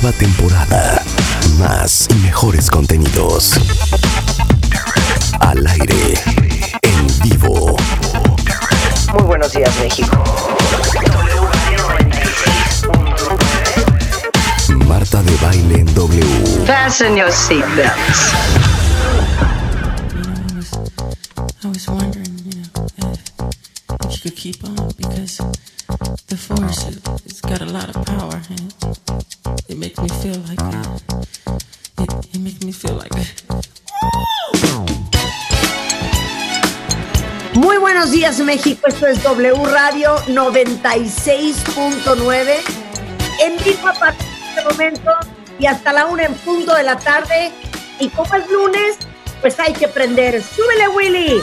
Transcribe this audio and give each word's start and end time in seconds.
Nueva 0.00 0.16
temporada. 0.16 1.02
Más 1.58 2.06
y 2.08 2.14
mejores 2.18 2.70
contenidos. 2.70 3.54
Al 5.40 5.66
aire. 5.66 6.14
En 6.82 7.06
vivo. 7.22 7.76
Muy 9.14 9.22
buenos 9.24 9.52
días, 9.52 9.74
México. 9.80 10.22
Marta 14.86 15.20
de 15.24 15.36
baile 15.38 15.80
en 15.80 15.94
W. 15.94 16.64
Fasten 16.64 17.16
your 17.16 17.32
seatbelts. 17.32 18.34
I 21.64 21.66
was 21.66 21.88
wondering, 21.88 22.38
you 22.44 22.62
know, 22.62 22.86
if, 22.98 24.06
if 24.06 24.12
you 24.12 24.30
could 24.30 24.36
keep 24.36 24.62
on 24.62 24.92
because 24.96 25.42
the 26.28 26.36
force 26.36 26.86
it's 27.24 27.40
got 27.40 27.62
a 27.62 27.66
lot 27.66 27.88
of 27.88 28.04
power 28.04 28.40
and 28.50 29.07
makes 29.78 30.00
me 30.00 30.08
feel 30.08 30.36
like 30.48 30.58
it, 31.98 32.10
it 32.34 32.40
makes 32.40 32.64
me 32.64 32.72
feel 32.72 32.96
like 32.96 33.12
Muy 37.54 37.78
buenos 37.78 38.10
días 38.10 38.40
México, 38.40 38.88
esto 38.88 39.06
es 39.06 39.22
W 39.22 39.54
Radio 39.66 40.16
96.9 40.26 42.78
en 43.40 43.56
vivo 43.64 43.88
a 43.88 43.94
partir 43.94 44.26
de 44.26 44.48
este 44.48 44.64
momento 44.64 45.12
y 45.58 45.66
hasta 45.66 45.92
la 45.92 46.06
una 46.06 46.24
en 46.24 46.34
punto 46.34 46.74
de 46.74 46.82
la 46.82 46.98
tarde. 46.98 47.52
Y 48.00 48.08
como 48.10 48.34
es 48.34 48.50
lunes, 48.50 48.98
pues 49.40 49.58
hay 49.58 49.72
que 49.72 49.88
prender. 49.88 50.42
¡Súbele 50.42 50.88
Willy! 50.88 51.40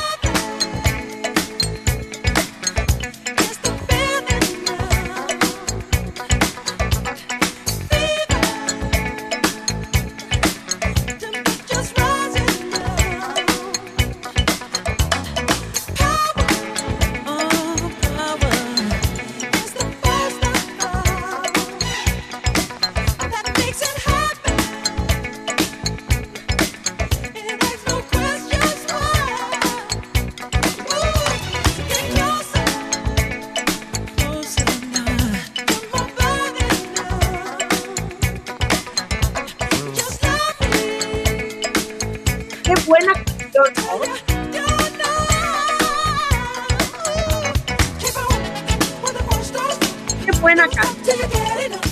¡Qué 50.24 50.32
buena 50.40 50.68
canción! 50.68 51.18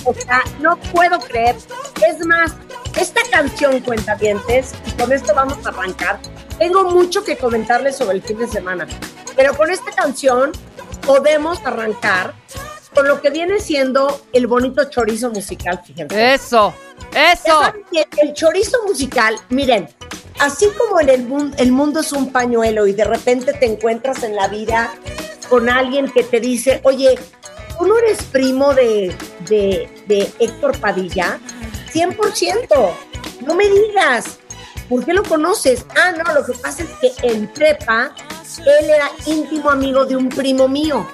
O 0.04 0.14
sea, 0.14 0.42
no 0.60 0.76
puedo 0.92 1.18
creer. 1.18 1.56
Es 2.08 2.24
más, 2.26 2.52
esta 2.96 3.22
canción, 3.30 3.80
cuentavientes, 3.80 4.74
y 4.86 4.92
con 4.92 5.12
esto 5.12 5.34
vamos 5.34 5.66
a 5.66 5.70
arrancar. 5.70 6.20
Tengo 6.58 6.84
mucho 6.84 7.24
que 7.24 7.36
comentarles 7.36 7.96
sobre 7.96 8.18
el 8.18 8.22
fin 8.22 8.38
de 8.38 8.46
semana, 8.46 8.86
pero 9.34 9.56
con 9.56 9.70
esta 9.70 9.90
canción 9.90 10.52
podemos 11.04 11.58
arrancar 11.64 12.34
con 12.94 13.08
lo 13.08 13.20
que 13.20 13.30
viene 13.30 13.58
siendo 13.58 14.20
el 14.32 14.46
bonito 14.46 14.84
chorizo 14.88 15.30
musical, 15.30 15.80
fíjense. 15.84 16.34
Eso, 16.34 16.72
eso. 17.12 17.60
El 18.22 18.32
chorizo 18.34 18.78
musical, 18.86 19.36
miren, 19.48 19.88
así 20.40 20.66
como 20.78 21.00
en 21.00 21.08
el, 21.08 21.26
mun- 21.26 21.54
el 21.58 21.72
mundo 21.72 22.00
es 22.00 22.12
un 22.12 22.30
pañuelo 22.32 22.86
y 22.86 22.92
de 22.92 23.04
repente 23.04 23.52
te 23.52 23.66
encuentras 23.66 24.22
en 24.22 24.34
la 24.36 24.48
vida 24.48 24.94
con 25.48 25.68
alguien 25.68 26.10
que 26.10 26.22
te 26.24 26.40
dice, 26.40 26.80
oye, 26.84 27.18
tú 27.78 27.86
no 27.86 27.98
eres 27.98 28.22
primo 28.24 28.72
de, 28.74 29.14
de, 29.48 29.88
de 30.06 30.32
Héctor 30.38 30.78
Padilla, 30.78 31.38
100%, 31.92 32.90
no 33.46 33.54
me 33.54 33.68
digas, 33.68 34.38
¿por 34.88 35.04
qué 35.04 35.12
lo 35.12 35.22
conoces? 35.22 35.84
Ah, 35.96 36.12
no, 36.12 36.32
lo 36.34 36.44
que 36.44 36.52
pasa 36.54 36.82
es 36.82 36.88
que 37.00 37.28
en 37.28 37.46
prepa 37.52 38.14
él 38.80 38.90
era 38.90 39.10
íntimo 39.26 39.70
amigo 39.70 40.04
de 40.04 40.16
un 40.16 40.28
primo 40.28 40.68
mío. 40.68 41.06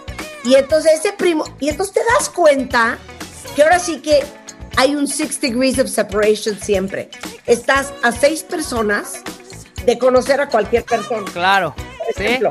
Y 0.44 0.54
entonces 0.54 0.92
ese 1.00 1.12
primo, 1.12 1.44
y 1.58 1.68
entonces 1.68 1.94
te 1.94 2.00
das 2.16 2.30
cuenta 2.30 2.98
que 3.54 3.62
ahora 3.62 3.78
sí 3.78 4.00
que 4.00 4.22
hay 4.76 4.94
un 4.94 5.06
six 5.06 5.40
degrees 5.40 5.78
of 5.78 5.88
separation 5.88 6.58
siempre. 6.60 7.10
Estás 7.46 7.92
a 8.02 8.12
seis 8.12 8.42
personas 8.42 9.20
de 9.84 9.98
conocer 9.98 10.40
a 10.40 10.48
cualquier 10.48 10.84
persona, 10.84 11.24
Claro. 11.32 11.74
por 11.74 12.14
Sí. 12.16 12.24
ejemplo. 12.24 12.50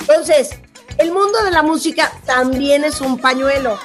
Entonces, 0.00 0.50
el 0.98 1.12
mundo 1.12 1.42
de 1.44 1.50
la 1.50 1.62
música 1.62 2.12
también 2.26 2.84
es 2.84 3.00
un 3.00 3.18
pañuelo. 3.18 3.78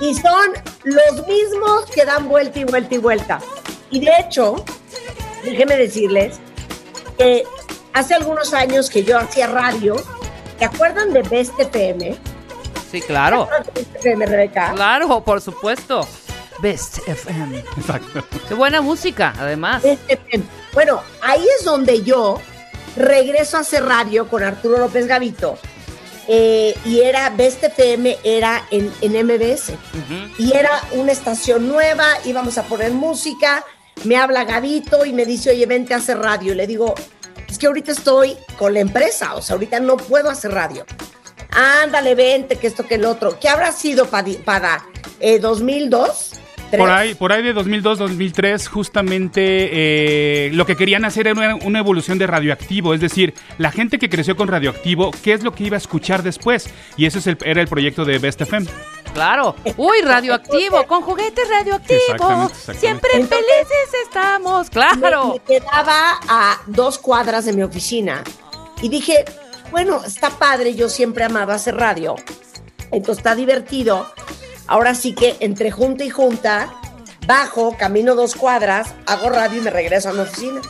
Y 0.00 0.14
son 0.14 0.50
los 0.84 1.26
mismos 1.26 1.84
que 1.94 2.04
dan 2.04 2.28
vuelta 2.28 2.58
y 2.58 2.64
vuelta 2.64 2.94
y 2.94 2.98
vuelta. 2.98 3.38
Y 3.90 4.00
de 4.00 4.10
hecho, 4.20 4.64
déjenme 5.44 5.76
decirles 5.76 6.38
que 7.18 7.44
hace 7.92 8.14
algunos 8.14 8.54
años 8.54 8.88
que 8.88 9.04
yo 9.04 9.18
hacía 9.18 9.46
radio, 9.46 9.96
¿te 10.58 10.64
acuerdan 10.64 11.12
de 11.12 11.22
Best 11.22 11.58
FM? 11.60 12.16
Sí, 12.90 13.00
claro. 13.02 13.44
¿Te 13.46 13.54
acuerdas 13.54 13.66
de 13.74 13.80
Best 13.82 13.96
FM, 13.96 14.26
Rebeca? 14.26 14.72
Claro, 14.74 15.22
por 15.22 15.40
supuesto. 15.40 16.06
Best 16.62 16.98
FM. 17.06 17.58
Exacto. 17.76 18.24
Qué 18.48 18.54
buena 18.54 18.80
música, 18.80 19.32
además. 19.38 19.82
Best 19.82 20.02
FM. 20.08 20.44
Bueno, 20.72 21.02
ahí 21.22 21.44
es 21.58 21.64
donde 21.64 22.02
yo 22.02 22.40
regreso 22.96 23.56
a 23.56 23.60
hacer 23.60 23.84
radio 23.84 24.28
con 24.28 24.42
Arturo 24.42 24.78
López 24.78 25.06
Gavito. 25.06 25.58
eh, 26.28 26.74
y 26.84 27.00
era 27.00 27.30
Best 27.30 27.62
FM, 27.64 28.18
era 28.22 28.64
en, 28.70 28.92
en 29.00 29.26
MBS. 29.26 29.72
Y 30.38 30.52
era 30.56 30.70
una 30.92 31.12
estación 31.12 31.68
nueva, 31.68 32.06
íbamos 32.24 32.56
a 32.58 32.62
poner 32.64 32.92
música, 32.92 33.64
me 34.04 34.16
habla 34.16 34.44
Gavito 34.44 35.04
y 35.04 35.12
me 35.12 35.26
dice, 35.26 35.50
oye, 35.50 35.66
vente 35.66 35.92
a 35.94 35.96
hacer 35.96 36.18
radio. 36.18 36.52
Y 36.52 36.56
le 36.56 36.66
digo, 36.66 36.94
es 37.48 37.58
que 37.58 37.66
ahorita 37.66 37.92
estoy 37.92 38.36
con 38.58 38.74
la 38.74 38.80
empresa, 38.80 39.34
o 39.34 39.42
sea, 39.42 39.54
ahorita 39.54 39.80
no 39.80 39.96
puedo 39.96 40.30
hacer 40.30 40.52
radio. 40.52 40.84
Ándale, 41.50 42.14
vente, 42.14 42.56
que 42.56 42.68
esto, 42.68 42.86
que 42.86 42.94
el 42.94 43.04
otro. 43.04 43.38
¿Qué 43.40 43.48
habrá 43.48 43.72
sido 43.72 44.06
Padi- 44.08 44.38
para 44.42 44.84
eh, 45.18 45.40
2002? 45.40 46.30
Por 46.76 46.90
ahí, 46.90 47.14
por 47.14 47.32
ahí 47.32 47.42
de 47.42 47.54
2002-2003, 47.54 48.66
justamente 48.68 49.40
eh, 49.72 50.50
lo 50.52 50.66
que 50.66 50.76
querían 50.76 51.04
hacer 51.04 51.26
era 51.26 51.38
una, 51.38 51.56
una 51.64 51.78
evolución 51.80 52.18
de 52.18 52.26
radioactivo, 52.26 52.94
es 52.94 53.00
decir, 53.00 53.34
la 53.58 53.72
gente 53.72 53.98
que 53.98 54.08
creció 54.08 54.36
con 54.36 54.48
radioactivo, 54.48 55.10
¿qué 55.22 55.32
es 55.32 55.42
lo 55.42 55.52
que 55.52 55.64
iba 55.64 55.76
a 55.76 55.78
escuchar 55.78 56.22
después? 56.22 56.68
Y 56.96 57.06
ese 57.06 57.18
es 57.18 57.26
el- 57.26 57.38
era 57.44 57.60
el 57.60 57.68
proyecto 57.68 58.04
de 58.04 58.18
Best 58.18 58.40
FM. 58.40 58.66
Claro. 59.14 59.56
Uy, 59.76 60.02
radioactivo, 60.04 60.84
con 60.86 61.02
juguetes 61.02 61.48
radioactivos. 61.48 62.02
Exactamente, 62.08 62.52
exactamente. 62.54 62.80
Siempre 62.80 63.10
Entonces- 63.14 63.38
felices 63.38 64.00
estamos. 64.04 64.66
Me, 64.66 64.70
Claro. 65.00 65.32
me 65.34 65.38
quedaba 65.40 66.20
a 66.28 66.60
dos 66.66 66.98
cuadras 66.98 67.44
de 67.46 67.52
mi 67.52 67.62
oficina 67.62 68.22
y 68.82 68.88
dije, 68.88 69.24
bueno, 69.72 70.02
está 70.04 70.30
padre, 70.30 70.74
yo 70.74 70.88
siempre 70.88 71.24
amaba 71.24 71.54
hacer 71.54 71.76
radio, 71.76 72.14
entonces 72.92 73.18
está 73.18 73.34
divertido. 73.34 74.06
Ahora 74.70 74.94
sí 74.94 75.14
que 75.14 75.36
entre 75.40 75.72
junta 75.72 76.04
y 76.04 76.10
junta, 76.10 76.72
bajo, 77.26 77.76
camino 77.76 78.14
dos 78.14 78.36
cuadras, 78.36 78.94
hago 79.04 79.28
radio 79.28 79.58
y 79.58 79.62
me 79.62 79.70
regreso 79.70 80.10
a 80.10 80.12
mi 80.12 80.20
oficina. 80.20 80.60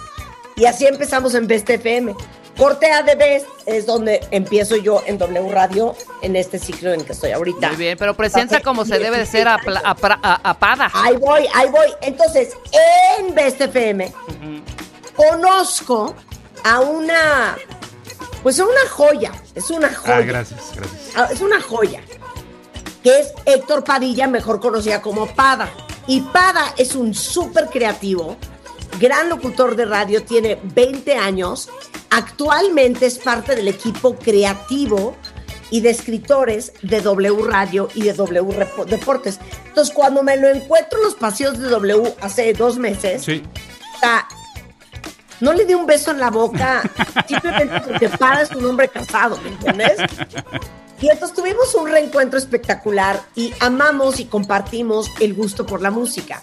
Y 0.56 0.64
así 0.64 0.86
empezamos 0.86 1.34
en 1.34 1.46
Best 1.46 1.68
FM. 1.68 2.14
Corte 2.56 2.90
A 2.90 3.02
de 3.02 3.14
Best 3.14 3.46
es 3.66 3.84
donde 3.84 4.26
empiezo 4.30 4.76
yo 4.76 5.02
en 5.06 5.18
W 5.18 5.50
Radio 5.50 5.94
en 6.22 6.34
este 6.34 6.58
ciclo 6.58 6.94
en 6.94 7.04
que 7.04 7.12
estoy 7.12 7.32
ahorita. 7.32 7.68
Muy 7.68 7.76
bien, 7.76 7.98
pero 7.98 8.14
presenta 8.14 8.60
como 8.60 8.86
se 8.86 8.98
debe 8.98 9.18
de 9.18 9.26
ser 9.26 9.46
apada. 9.48 10.90
Ahí 10.94 11.16
voy, 11.18 11.46
ahí 11.54 11.68
voy. 11.68 11.88
Entonces, 12.00 12.56
en 13.18 13.34
Best 13.34 13.60
FM 13.60 14.10
conozco 15.14 16.14
a 16.64 16.80
una, 16.80 17.58
pues 18.42 18.58
a 18.58 18.64
una 18.64 18.88
joya. 18.88 19.32
Es 19.54 19.68
una 19.68 19.92
joya. 19.92 20.16
Ah, 20.16 20.20
gracias, 20.22 20.72
gracias. 20.74 21.00
Ah, 21.16 21.28
Es 21.30 21.42
una 21.42 21.60
joya. 21.60 22.00
Que 23.02 23.18
es 23.20 23.32
Héctor 23.46 23.84
Padilla, 23.84 24.26
mejor 24.26 24.60
conocida 24.60 25.00
como 25.02 25.26
Pada. 25.26 25.68
Y 26.06 26.20
Pada 26.20 26.74
es 26.76 26.94
un 26.94 27.14
súper 27.14 27.66
creativo, 27.66 28.36
gran 28.98 29.28
locutor 29.28 29.76
de 29.76 29.84
radio, 29.86 30.22
tiene 30.22 30.58
20 30.62 31.14
años, 31.16 31.68
actualmente 32.10 33.06
es 33.06 33.18
parte 33.18 33.54
del 33.54 33.68
equipo 33.68 34.16
creativo 34.16 35.16
y 35.70 35.80
de 35.82 35.90
escritores 35.90 36.72
de 36.82 37.00
W 37.00 37.42
Radio 37.46 37.88
y 37.94 38.02
de 38.02 38.12
W 38.12 38.52
Repo- 38.58 38.84
Deportes. 38.86 39.38
Entonces, 39.68 39.94
cuando 39.94 40.22
me 40.24 40.36
lo 40.36 40.48
encuentro 40.48 40.98
en 40.98 41.04
los 41.04 41.14
paseos 41.14 41.58
de 41.58 41.68
W 41.68 42.14
hace 42.20 42.52
dos 42.54 42.76
meses, 42.76 43.22
Sí. 43.22 43.42
no 45.40 45.52
le 45.52 45.64
di 45.64 45.74
un 45.74 45.86
beso 45.86 46.10
en 46.10 46.18
la 46.18 46.30
boca, 46.30 46.82
simplemente 47.28 47.80
porque 47.86 48.08
para 48.08 48.42
es 48.42 48.50
un 48.50 48.64
hombre 48.66 48.88
casado, 48.88 49.38
¿me 49.44 49.50
entiendes? 49.50 49.96
Y 51.00 51.08
entonces 51.08 51.34
tuvimos 51.36 51.74
un 51.74 51.88
reencuentro 51.88 52.38
espectacular 52.38 53.20
y 53.34 53.54
amamos 53.60 54.20
y 54.20 54.26
compartimos 54.26 55.10
el 55.20 55.34
gusto 55.34 55.64
por 55.64 55.80
la 55.80 55.90
música. 55.90 56.40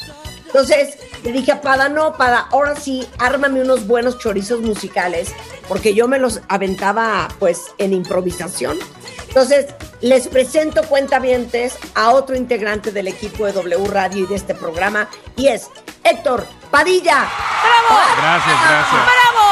Entonces 0.48 0.98
le 1.24 1.32
dije 1.32 1.52
a 1.52 1.62
Pada, 1.62 1.90
no, 1.90 2.14
Pada, 2.14 2.48
ahora 2.52 2.76
sí, 2.76 3.08
ármame 3.20 3.62
unos 3.62 3.86
buenos 3.86 4.18
chorizos 4.18 4.62
musicales, 4.62 5.34
porque 5.68 5.94
yo 5.94 6.08
me 6.08 6.20
los 6.20 6.42
aventaba 6.48 7.28
pues 7.38 7.62
en 7.78 7.94
improvisación. 7.94 8.78
Entonces 9.28 9.68
les 10.02 10.28
presento 10.28 10.84
cuentavientes 10.84 11.76
a 11.94 12.12
otro 12.12 12.36
integrante 12.36 12.92
del 12.92 13.08
equipo 13.08 13.46
de 13.46 13.52
W 13.52 13.88
Radio 13.88 14.24
y 14.24 14.28
de 14.28 14.36
este 14.36 14.56
programa, 14.56 15.08
y 15.36 15.48
es 15.48 15.68
Héctor 16.04 16.48
Padilla. 16.72 17.28
Gracias, 18.18 18.56
gracias. 18.68 19.02
¡Bravo! 19.06 19.48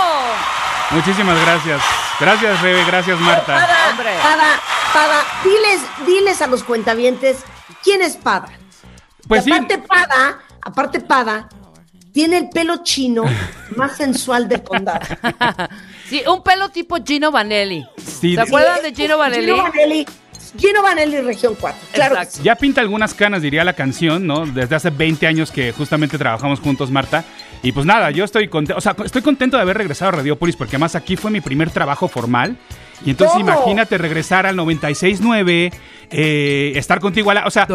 Muchísimas 0.92 1.42
gracias. 1.42 1.82
Gracias, 2.20 2.62
Rebe. 2.62 2.86
Gracias, 2.86 3.20
Marta. 3.20 3.54
Pada, 3.54 3.90
Hombre. 3.90 4.12
Pada, 4.22 4.60
Pada, 4.96 5.26
diles, 5.44 5.82
diles 6.08 6.42
a 6.42 6.48
los 6.48 6.64
cuentavientes 6.64 7.40
quién 7.84 8.02
es 8.02 8.16
Pada. 8.16 8.48
Pues 9.28 9.42
Y 9.42 9.50
sí. 9.50 9.52
aparte 9.52 9.78
Pada, 9.80 10.40
aparte 10.62 11.02
Pada, 11.02 11.50
tiene 12.14 12.38
el 12.38 12.50
pelo 12.50 12.78
chino 12.82 13.26
más 13.76 13.98
sensual 13.98 14.48
del 14.48 14.64
condado. 14.64 15.02
Sí, 16.08 16.22
un 16.28 16.44
pelo 16.44 16.70
tipo 16.70 16.98
Gino 17.04 17.32
Vanelli. 17.32 17.84
Sí, 17.98 18.36
¿Se 18.36 18.42
acuerdan 18.42 18.84
de 18.84 18.94
Gino 18.94 19.18
Vanelli? 19.18 19.48
Gino 19.48 19.64
Vanelli, 19.64 20.06
Gino 20.56 20.84
Vanelli, 20.84 21.20
región 21.22 21.56
4. 21.60 21.82
Claro. 21.94 22.16
Exacto. 22.16 22.44
Ya 22.44 22.56
pinta 22.56 22.80
algunas 22.80 23.16
canas, 23.16 23.42
diría 23.42 23.64
la 23.64 23.74
canción, 23.74 24.28
¿no? 24.28 24.46
Desde 24.46 24.76
hace 24.76 24.92
20 24.92 25.26
años 25.26 25.50
que 25.52 25.72
justamente 25.72 26.20
trabajamos 26.20 26.60
juntos, 26.60 26.92
Marta. 26.92 27.26
Y 27.64 27.72
pues 27.72 27.88
nada, 27.88 28.12
yo 28.12 28.24
estoy 28.24 28.48
contento, 28.50 28.78
o 28.78 28.82
sea, 28.82 28.96
estoy 29.04 29.24
contento 29.24 29.58
de 29.58 29.64
haber 29.64 29.78
regresado 29.78 30.10
a 30.10 30.12
Radiopolis 30.12 30.56
porque 30.56 30.76
además 30.76 30.94
aquí 30.96 31.16
fue 31.16 31.32
mi 31.32 31.42
primer 31.42 31.72
trabajo 31.72 32.08
formal. 32.08 32.56
Y 33.04 33.12
entonces 33.12 33.38
¿Cómo? 33.38 33.52
imagínate 33.52 33.98
regresar 33.98 34.46
al 34.46 34.56
96.9, 34.56 35.74
eh, 36.12 36.74
estar 36.76 37.00
contigo 37.00 37.32
al 37.32 37.38
aire, 37.38 37.48
o 37.48 37.52
sea, 37.52 37.68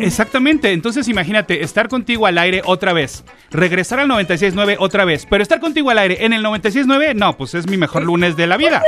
exactamente, 0.00 0.72
entonces 0.72 1.08
imagínate 1.08 1.64
estar 1.64 1.88
contigo 1.88 2.26
al 2.26 2.38
aire 2.38 2.62
otra 2.64 2.92
vez, 2.92 3.24
regresar 3.50 4.00
al 4.00 4.08
96.9 4.08 4.76
otra 4.78 5.04
vez, 5.04 5.26
pero 5.28 5.42
estar 5.42 5.58
contigo 5.60 5.90
al 5.90 5.98
aire 5.98 6.24
en 6.24 6.32
el 6.32 6.44
96.9, 6.44 7.14
no, 7.14 7.36
pues 7.36 7.54
es 7.54 7.66
mi 7.66 7.76
mejor 7.76 8.02
lunes 8.04 8.36
de 8.36 8.46
la 8.46 8.56
vida. 8.56 8.82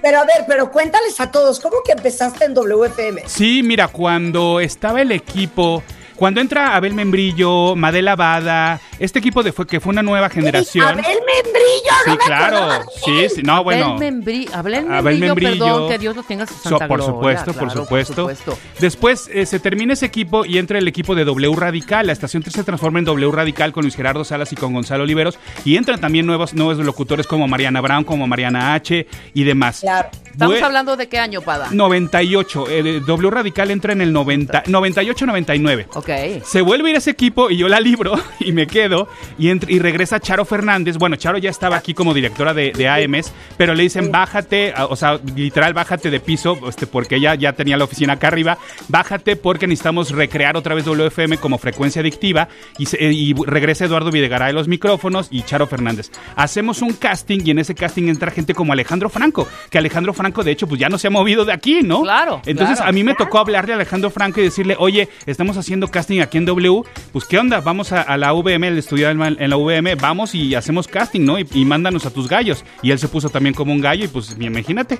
Pero 0.00 0.18
a 0.18 0.24
ver, 0.24 0.44
pero 0.46 0.70
cuéntales 0.70 1.18
a 1.18 1.30
todos, 1.30 1.60
¿cómo 1.60 1.78
que 1.84 1.92
empezaste 1.92 2.44
en 2.44 2.54
WFM? 2.54 3.22
Sí, 3.26 3.62
mira, 3.62 3.88
cuando 3.88 4.60
estaba 4.60 5.00
el 5.00 5.12
equipo, 5.12 5.82
cuando 6.16 6.40
entra 6.40 6.74
Abel 6.76 6.94
Membrillo, 6.94 7.74
Madela 7.76 8.16
Bada, 8.16 8.80
este 8.98 9.18
equipo 9.18 9.42
de 9.42 9.52
fue 9.52 9.66
que 9.66 9.80
fue 9.80 9.92
una 9.92 10.02
nueva 10.02 10.28
generación. 10.30 10.86
Abel 10.86 11.04
Membrillo, 11.04 11.92
no 12.06 12.12
sí, 12.12 12.18
me 12.18 12.24
claro. 12.24 12.82
Sí, 13.04 13.26
sí, 13.36 13.42
no, 13.42 13.64
bueno. 13.64 13.86
Abel 13.86 13.98
Membrillo, 13.98 14.54
Abel 14.54 14.74
Abel 14.74 15.18
Membrillo, 15.18 15.34
Membrillo. 15.34 15.64
perdón, 15.64 15.88
que 15.90 15.98
Dios 15.98 16.16
lo 16.16 16.22
tenga 16.22 16.42
en 16.42 16.48
su 16.48 16.54
So- 16.54 16.68
santa 16.70 16.88
por 16.88 16.98
gloria, 16.98 17.14
supuesto, 17.14 17.52
por 17.52 17.70
supuesto. 17.70 18.14
supuesto. 18.14 18.58
Después 18.80 19.28
eh, 19.32 19.46
se 19.46 19.58
termina 19.60 19.92
ese 19.94 20.06
equipo 20.06 20.44
y 20.44 20.58
entra 20.58 20.78
el 20.78 20.86
equipo 20.88 21.14
de 21.14 21.24
W 21.24 21.54
Radical. 21.56 22.06
La 22.06 22.12
estación 22.12 22.42
3 22.42 22.54
se 22.54 22.64
transforma 22.64 22.98
en 22.98 23.04
W 23.06 23.30
Radical 23.32 23.72
con 23.72 23.82
Luis 23.82 23.96
Gerardo 23.96 24.24
Salas 24.24 24.52
y 24.52 24.56
con 24.56 24.72
Gonzalo 24.72 25.04
Oliveros. 25.04 25.38
Y 25.64 25.76
entran 25.76 26.00
también 26.00 26.26
nuevos, 26.26 26.54
nuevos 26.54 26.78
locutores 26.78 27.26
como 27.26 27.48
Mariana 27.48 27.80
Brown, 27.80 28.04
como 28.04 28.26
Mariana 28.26 28.74
H 28.74 29.06
y 29.34 29.44
demás. 29.44 29.80
Claro. 29.80 30.08
Estamos 30.30 30.56
Bue- 30.58 30.62
hablando 30.64 30.96
de 30.96 31.08
qué 31.08 31.18
año, 31.18 31.42
Pada. 31.42 31.68
98. 31.70 32.66
eh, 32.68 33.00
w 33.06 33.30
Radical 33.30 33.70
entra 33.70 33.92
en 33.92 34.00
el 34.00 34.12
90, 34.12 34.64
98-99. 34.64 35.86
Ok. 36.04 36.42
Se 36.44 36.60
vuelve 36.60 36.88
a 36.88 36.90
ir 36.92 36.96
ese 36.98 37.10
equipo 37.10 37.50
y 37.50 37.56
yo 37.56 37.68
la 37.68 37.80
libro 37.80 38.14
y 38.40 38.52
me 38.52 38.66
quedo 38.66 39.08
y, 39.38 39.46
entr- 39.48 39.68
y 39.70 39.78
regresa 39.78 40.20
Charo 40.20 40.44
Fernández. 40.44 40.96
Bueno, 40.98 41.16
Charo 41.16 41.38
ya 41.38 41.50
estaba 41.50 41.76
aquí 41.76 41.94
como 41.94 42.12
directora 42.14 42.52
de, 42.54 42.72
de 42.72 42.88
AMS, 42.88 43.32
pero 43.56 43.74
le 43.74 43.82
dicen 43.84 44.12
bájate, 44.12 44.74
o 44.88 44.96
sea, 44.96 45.18
literal 45.34 45.72
bájate 45.74 46.10
de 46.10 46.20
piso, 46.20 46.58
este, 46.68 46.86
porque 46.86 47.16
ella 47.16 47.34
ya 47.34 47.54
tenía 47.54 47.76
la 47.76 47.84
oficina 47.84 48.14
acá 48.14 48.28
arriba. 48.28 48.58
Bájate 48.88 49.36
porque 49.36 49.66
necesitamos 49.66 50.10
recrear 50.10 50.56
otra 50.56 50.74
vez 50.74 50.84
WFM 50.84 51.38
como 51.38 51.58
frecuencia 51.58 52.00
adictiva 52.00 52.48
y, 52.78 52.86
se- 52.86 53.02
y 53.02 53.32
regresa 53.34 53.86
Eduardo 53.86 54.10
Videgaray 54.10 54.52
los 54.52 54.68
micrófonos 54.68 55.28
y 55.30 55.42
Charo 55.42 55.66
Fernández. 55.66 56.10
Hacemos 56.36 56.82
un 56.82 56.92
casting 56.92 57.40
y 57.44 57.50
en 57.50 57.58
ese 57.58 57.74
casting 57.74 58.08
entra 58.08 58.30
gente 58.30 58.54
como 58.54 58.72
Alejandro 58.72 59.08
Franco, 59.08 59.48
que 59.70 59.78
Alejandro 59.78 60.12
Franco 60.12 60.44
de 60.44 60.52
hecho 60.52 60.66
pues 60.66 60.78
ya 60.80 60.88
no 60.88 60.98
se 60.98 61.06
ha 61.06 61.10
movido 61.10 61.44
de 61.44 61.52
aquí, 61.52 61.80
¿no? 61.82 62.02
Claro, 62.02 62.42
Entonces 62.44 62.76
claro. 62.76 62.90
a 62.90 62.92
mí 62.92 63.02
me 63.04 63.14
tocó 63.14 63.38
hablarle 63.38 63.72
a 63.72 63.76
Alejandro 63.76 64.10
Franco 64.10 64.40
y 64.40 64.44
decirle, 64.44 64.76
oye, 64.78 65.08
estamos 65.26 65.56
haciendo 65.56 65.90
casting 65.94 66.20
aquí 66.20 66.38
en 66.38 66.44
W, 66.44 66.82
pues 67.12 67.24
¿qué 67.24 67.38
onda? 67.38 67.60
Vamos 67.60 67.92
a, 67.92 68.02
a 68.02 68.16
la 68.16 68.32
VM, 68.32 68.66
el 68.66 68.78
estudiar 68.78 69.12
en 69.12 69.22
en 69.22 69.50
la 69.50 69.56
VM, 69.56 69.94
vamos 69.94 70.34
y 70.34 70.54
hacemos 70.56 70.88
casting, 70.88 71.20
¿no? 71.24 71.38
Y, 71.38 71.48
y 71.54 71.64
mándanos 71.64 72.04
a 72.04 72.10
tus 72.10 72.28
gallos. 72.28 72.64
Y 72.82 72.90
él 72.90 72.98
se 72.98 73.06
puso 73.06 73.28
también 73.28 73.54
como 73.54 73.72
un 73.72 73.80
gallo 73.80 74.04
y 74.04 74.08
pues 74.08 74.36
imagínate. 74.40 74.98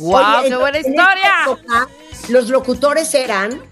¡Wow! 0.00 0.40
Oye, 0.40 0.48
¡Qué 0.48 0.56
buena 0.56 0.78
historia! 0.78 1.32
época, 1.46 1.88
los 2.28 2.48
locutores 2.48 3.14
eran 3.14 3.62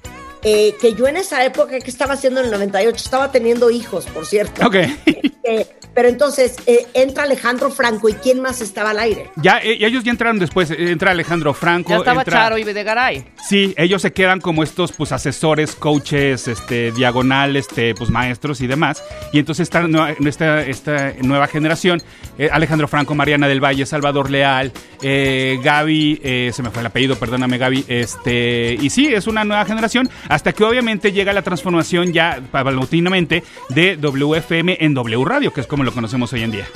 eh, 0.43 0.76
que 0.81 0.94
yo 0.94 1.08
en 1.08 1.17
esa 1.17 1.44
época 1.44 1.81
que 1.81 1.90
estaba 1.90 2.14
haciendo 2.14 2.41
en 2.41 2.46
el 2.46 2.52
98 2.52 2.96
estaba 2.96 3.32
teniendo 3.32 3.70
hijos, 3.70 4.06
por 4.06 4.25
cierto. 4.26 4.67
Ok. 4.67 4.76
Eh, 5.50 5.77
pero 5.98 6.10
entonces 6.10 6.54
eh, 6.66 6.86
entra 6.94 7.24
Alejandro 7.24 7.72
Franco 7.72 8.08
y 8.08 8.12
quién 8.12 8.40
más 8.40 8.60
estaba 8.60 8.90
al 8.90 9.00
aire. 9.00 9.32
ya, 9.34 9.58
eh, 9.58 9.78
ellos 9.84 10.04
ya 10.04 10.12
entraron 10.12 10.38
después, 10.38 10.70
eh, 10.70 10.92
entra 10.92 11.10
Alejandro 11.10 11.52
Franco. 11.54 11.90
Ya 11.90 11.96
estaba 11.96 12.22
entra- 12.22 12.38
Charo 12.38 12.56
y 12.56 12.62
Videgaray. 12.62 13.24
Sí, 13.48 13.74
ellos 13.76 14.00
se 14.00 14.12
quedan 14.12 14.40
como 14.40 14.62
estos 14.62 14.92
pues 14.92 15.10
asesores, 15.10 15.74
coaches, 15.74 16.46
este 16.46 16.92
diagonal, 16.92 17.56
este 17.56 17.96
pues 17.96 18.10
maestros 18.10 18.60
y 18.60 18.68
demás. 18.68 19.02
Y 19.32 19.40
entonces 19.40 19.64
esta 19.64 19.88
nueva, 19.88 20.12
esta, 20.24 20.62
esta 20.64 21.14
nueva 21.20 21.48
generación, 21.48 22.00
eh, 22.38 22.48
Alejandro 22.52 22.86
Franco, 22.86 23.16
Mariana 23.16 23.48
del 23.48 23.58
Valle, 23.60 23.84
Salvador 23.84 24.30
Leal, 24.30 24.70
eh, 25.02 25.58
Gaby, 25.64 26.20
eh, 26.22 26.52
se 26.54 26.62
me 26.62 26.70
fue 26.70 26.82
el 26.82 26.86
apellido, 26.86 27.16
perdóname 27.16 27.58
Gaby, 27.58 27.86
este 27.88 28.78
y 28.80 28.88
sí, 28.90 29.08
es 29.12 29.26
una 29.26 29.42
nueva 29.42 29.64
generación 29.64 30.08
hasta 30.28 30.52
que 30.52 30.62
obviamente 30.62 31.10
llega 31.10 31.32
la 31.32 31.42
transformación 31.42 32.12
ya 32.12 32.40
paulatinamente 32.52 33.43
de 33.70 33.96
WFM 33.96 34.76
en 34.78 34.94
W 34.94 35.24
Radio, 35.24 35.52
que 35.52 35.60
es 35.60 35.67
como 35.67 35.87
lo 35.88 35.94
conocemos 35.94 36.32
hoy 36.32 36.42
en 36.42 36.50
día. 36.50 36.66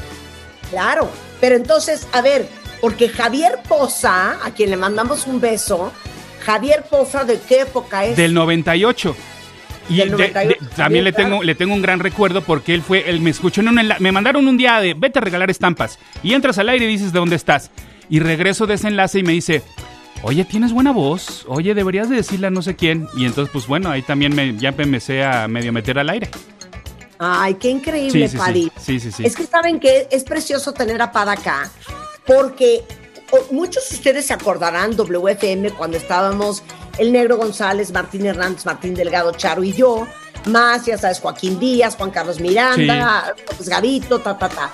Claro. 0.70 1.10
Pero 1.40 1.56
entonces, 1.56 2.06
a 2.12 2.22
ver, 2.22 2.48
porque 2.80 3.08
Javier 3.08 3.58
Poza, 3.68 4.38
a 4.44 4.50
quien 4.52 4.70
le 4.70 4.76
mandamos 4.76 5.26
un 5.26 5.40
beso, 5.40 5.92
Javier 6.44 6.84
Poza, 6.88 7.24
¿de 7.24 7.38
qué 7.40 7.60
época 7.62 8.04
es? 8.04 8.16
Del 8.16 8.32
98. 8.34 9.14
Y 9.90 9.96
Del 9.96 10.10
de- 10.10 10.16
98, 10.30 10.48
de- 10.64 10.76
también 10.76 11.04
le 11.04 11.12
tengo, 11.12 11.42
le 11.42 11.54
tengo 11.54 11.74
un 11.74 11.82
gran 11.82 11.98
recuerdo 12.00 12.40
porque 12.42 12.72
él 12.74 12.82
fue, 12.82 13.10
él 13.10 13.20
me 13.20 13.30
escuchó 13.30 13.60
en 13.60 13.68
un 13.68 13.76
enla- 13.78 13.98
me 13.98 14.12
mandaron 14.12 14.46
un 14.46 14.56
día 14.56 14.80
de 14.80 14.94
vete 14.94 15.18
a 15.18 15.22
regalar 15.22 15.50
estampas 15.50 15.98
y 16.22 16.32
entras 16.34 16.56
al 16.58 16.68
aire 16.68 16.84
y 16.84 16.88
dices 16.88 17.12
de 17.12 17.18
dónde 17.18 17.36
estás. 17.36 17.70
Y 18.08 18.20
regreso 18.20 18.66
de 18.66 18.74
ese 18.74 18.88
enlace 18.88 19.18
y 19.18 19.22
me 19.24 19.32
dice, 19.32 19.62
oye, 20.22 20.44
tienes 20.44 20.72
buena 20.72 20.92
voz, 20.92 21.44
oye, 21.48 21.74
deberías 21.74 22.08
de 22.08 22.16
decirle 22.16 22.46
a 22.46 22.50
no 22.50 22.62
sé 22.62 22.76
quién. 22.76 23.08
Y 23.16 23.24
entonces, 23.24 23.50
pues 23.52 23.66
bueno, 23.66 23.90
ahí 23.90 24.02
también 24.02 24.34
me, 24.36 24.56
ya 24.56 24.70
me 24.72 24.84
empecé 24.84 25.24
a 25.24 25.48
medio 25.48 25.72
meter 25.72 25.98
al 25.98 26.08
aire. 26.10 26.28
Ay, 27.24 27.54
qué 27.54 27.68
increíble, 27.68 28.28
Sí, 28.28 28.28
sí, 28.28 28.28
sí. 28.28 28.36
Padi. 28.36 28.72
Sí, 28.80 29.00
sí, 29.00 29.12
sí. 29.12 29.24
Es 29.24 29.36
que 29.36 29.46
saben 29.46 29.78
que 29.78 30.08
es 30.10 30.24
precioso 30.24 30.72
tener 30.72 31.00
a 31.00 31.12
Pada 31.12 31.32
acá, 31.32 31.70
porque 32.26 32.84
muchos 33.52 33.88
de 33.88 33.96
ustedes 33.96 34.26
se 34.26 34.34
acordarán 34.34 34.96
WFM 34.96 35.70
cuando 35.70 35.96
estábamos 35.96 36.62
el 36.98 37.12
Negro 37.12 37.36
González, 37.36 37.92
Martín 37.92 38.26
Hernández, 38.26 38.66
Martín 38.66 38.94
Delgado, 38.94 39.32
Charo 39.32 39.62
y 39.62 39.72
yo, 39.72 40.06
más, 40.46 40.84
ya 40.86 40.98
sabes, 40.98 41.20
Joaquín 41.20 41.60
Díaz, 41.60 41.96
Juan 41.96 42.10
Carlos 42.10 42.40
Miranda, 42.40 43.34
López 43.48 43.68
Gavito, 43.68 44.18
ta, 44.20 44.36
ta, 44.36 44.48
ta. 44.48 44.70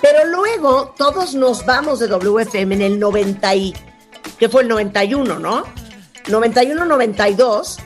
Pero 0.00 0.26
luego 0.26 0.94
todos 0.96 1.34
nos 1.34 1.64
vamos 1.64 2.00
de 2.00 2.08
WFM 2.08 2.74
en 2.74 2.82
el 2.82 2.98
90 2.98 3.54
y, 3.54 3.74
que 4.38 4.48
fue 4.48 4.62
el 4.62 4.68
91, 4.68 5.38
¿no? 5.38 5.64
91, 6.28 6.84
92. 6.84 7.78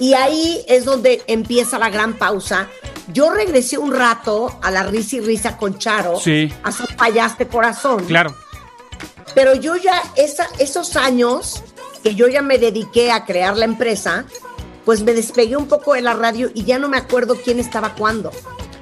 Y 0.00 0.14
ahí 0.14 0.64
es 0.68 0.84
donde 0.84 1.22
empieza 1.26 1.78
la 1.78 1.90
gran 1.90 2.14
pausa. 2.14 2.68
Yo 3.12 3.30
regresé 3.30 3.78
un 3.78 3.92
rato 3.92 4.58
a 4.62 4.70
la 4.70 4.82
risa 4.84 5.16
y 5.16 5.20
risa 5.20 5.56
con 5.56 5.78
Charo. 5.78 6.18
Sí. 6.20 6.52
A 6.62 6.72
su 6.72 6.84
fallaste 6.86 7.48
corazón. 7.48 8.04
Claro. 8.04 8.34
Pero 9.34 9.54
yo 9.54 9.76
ya, 9.76 10.02
esa, 10.16 10.46
esos 10.58 10.96
años 10.96 11.62
que 12.02 12.14
yo 12.14 12.28
ya 12.28 12.42
me 12.42 12.58
dediqué 12.58 13.10
a 13.10 13.24
crear 13.24 13.56
la 13.56 13.64
empresa, 13.64 14.24
pues 14.84 15.02
me 15.02 15.12
despegué 15.12 15.56
un 15.56 15.66
poco 15.66 15.94
de 15.94 16.00
la 16.00 16.14
radio 16.14 16.50
y 16.54 16.64
ya 16.64 16.78
no 16.78 16.88
me 16.88 16.96
acuerdo 16.96 17.36
quién 17.36 17.58
estaba 17.58 17.94
cuándo. 17.94 18.30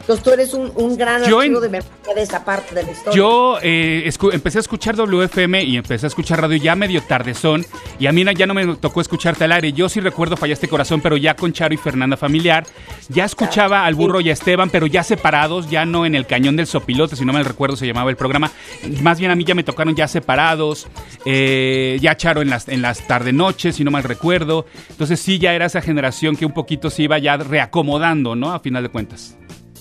Entonces 0.07 0.23
tú 0.25 0.31
eres 0.31 0.55
un, 0.55 0.71
un 0.77 0.97
gran 0.97 1.25
Yo 1.25 1.43
en- 1.43 1.53
de 1.55 1.69
memoria 1.69 2.15
de 2.15 2.23
esa 2.23 2.45
parte 2.45 2.77
de 2.77 2.85
la 2.85 2.93
historia. 2.93 3.17
Yo 3.17 3.59
eh, 3.61 4.09
empecé 4.33 4.59
a 4.59 4.61
escuchar 4.61 4.95
WFM 4.95 5.65
y 5.65 5.77
empecé 5.77 6.07
a 6.07 6.09
escuchar 6.09 6.41
radio 6.41 6.57
ya 6.57 6.77
medio 6.77 7.03
tardezón 7.03 7.67
y 7.99 8.07
a 8.07 8.13
mí 8.13 8.25
ya 8.37 8.47
no 8.47 8.55
me 8.55 8.77
tocó 8.77 9.01
escucharte 9.01 9.43
al 9.45 9.51
aire. 9.53 9.73
Yo 9.73 9.89
sí 9.89 9.99
recuerdo 9.99 10.37
Fallaste 10.37 10.69
Corazón, 10.69 11.01
pero 11.01 11.17
ya 11.17 11.35
con 11.35 11.53
Charo 11.53 11.75
y 11.75 11.77
Fernanda 11.77 12.17
Familiar. 12.17 12.65
Ya 13.09 13.25
escuchaba 13.25 13.85
al 13.85 13.97
burro 13.97 14.21
y 14.21 14.31
a 14.31 14.33
Esteban, 14.33 14.71
pero 14.71 14.87
ya 14.87 15.03
separados, 15.03 15.69
ya 15.69 15.85
no 15.85 16.07
en 16.07 16.15
el 16.15 16.25
cañón 16.27 16.55
del 16.55 16.69
sopilote, 16.69 17.17
si 17.17 17.25
no 17.25 17.33
me 17.33 17.43
recuerdo 17.43 17.75
se 17.77 17.87
llamaba 17.89 18.09
el 18.09 18.17
programa. 18.17 18.53
Más 19.03 19.19
bien 19.19 19.33
a 19.33 19.35
mí 19.35 19.43
ya 19.43 19.57
me 19.57 19.65
tocaron 19.65 19.97
ya 19.97 20.07
separados, 20.07 20.87
eh, 21.25 21.99
ya 22.01 22.17
Charo 22.17 22.43
en 22.43 22.51
las, 22.51 22.69
en 22.69 22.81
las 22.81 23.07
tarde-noches, 23.09 23.75
si 23.75 23.83
no 23.83 23.91
mal 23.91 24.05
recuerdo. 24.05 24.67
Entonces 24.91 25.19
sí, 25.19 25.41
ya 25.41 25.53
era 25.53 25.67
esa 25.67 25.81
generación 25.83 26.37
que 26.37 26.47
un 26.47 26.53
poquito 26.53 26.91
se 26.91 27.03
iba 27.03 27.19
ya 27.19 27.37
reacomodando, 27.37 28.37
¿no? 28.37 28.53
A 28.53 28.61
final 28.61 28.85
de 28.85 28.89
cuentas. 28.89 29.37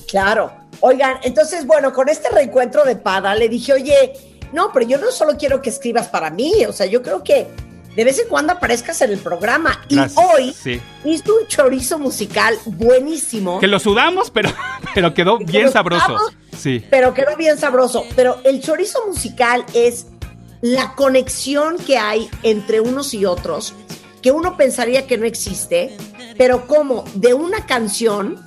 Claro. 0.09 0.51
Oigan, 0.81 1.17
entonces, 1.23 1.65
bueno, 1.65 1.93
con 1.93 2.09
este 2.09 2.29
reencuentro 2.29 2.83
de 2.83 2.95
Pada, 2.95 3.33
le 3.35 3.49
dije, 3.49 3.73
oye, 3.73 4.13
no, 4.53 4.71
pero 4.73 4.85
yo 4.85 4.97
no 4.97 5.11
solo 5.11 5.37
quiero 5.37 5.61
que 5.61 5.69
escribas 5.69 6.07
para 6.07 6.29
mí, 6.29 6.65
o 6.67 6.73
sea, 6.73 6.85
yo 6.85 7.01
creo 7.01 7.23
que 7.23 7.47
de 7.95 8.03
vez 8.03 8.19
en 8.19 8.27
cuando 8.27 8.51
aparezcas 8.53 9.01
en 9.01 9.11
el 9.11 9.19
programa. 9.19 9.79
Gracias. 9.89 10.13
Y 10.21 10.35
hoy 10.35 10.53
Sí. 10.53 10.81
hizo 11.05 11.33
un 11.37 11.47
chorizo 11.47 11.97
musical 11.97 12.57
buenísimo. 12.65 13.59
Que 13.59 13.67
lo 13.67 13.79
sudamos, 13.79 14.29
pero, 14.31 14.49
pero 14.93 15.13
quedó 15.13 15.37
Que 15.39 15.45
bien 15.45 15.71
sabroso. 15.71 16.05
sudamos, 16.05 16.33
Sí. 16.57 16.85
pero 16.89 17.13
quedó 17.13 17.35
bien 17.37 17.57
sabroso. 17.57 18.03
Pero 18.15 18.37
el 18.43 18.61
chorizo 18.61 18.99
musical 19.07 19.65
es 19.73 20.07
la 20.61 20.93
conexión 20.95 21.77
que 21.77 21.97
hay 21.97 22.29
entre 22.43 22.81
unos 22.81 23.13
y 23.13 23.25
otros, 23.25 23.73
que 24.21 24.31
uno 24.31 24.57
pensaría 24.57 25.07
que 25.07 25.17
no 25.17 25.25
existe, 25.25 25.95
pero 26.37 26.67
como 26.67 27.05
de 27.13 27.33
una 27.33 27.65
canción 27.65 28.43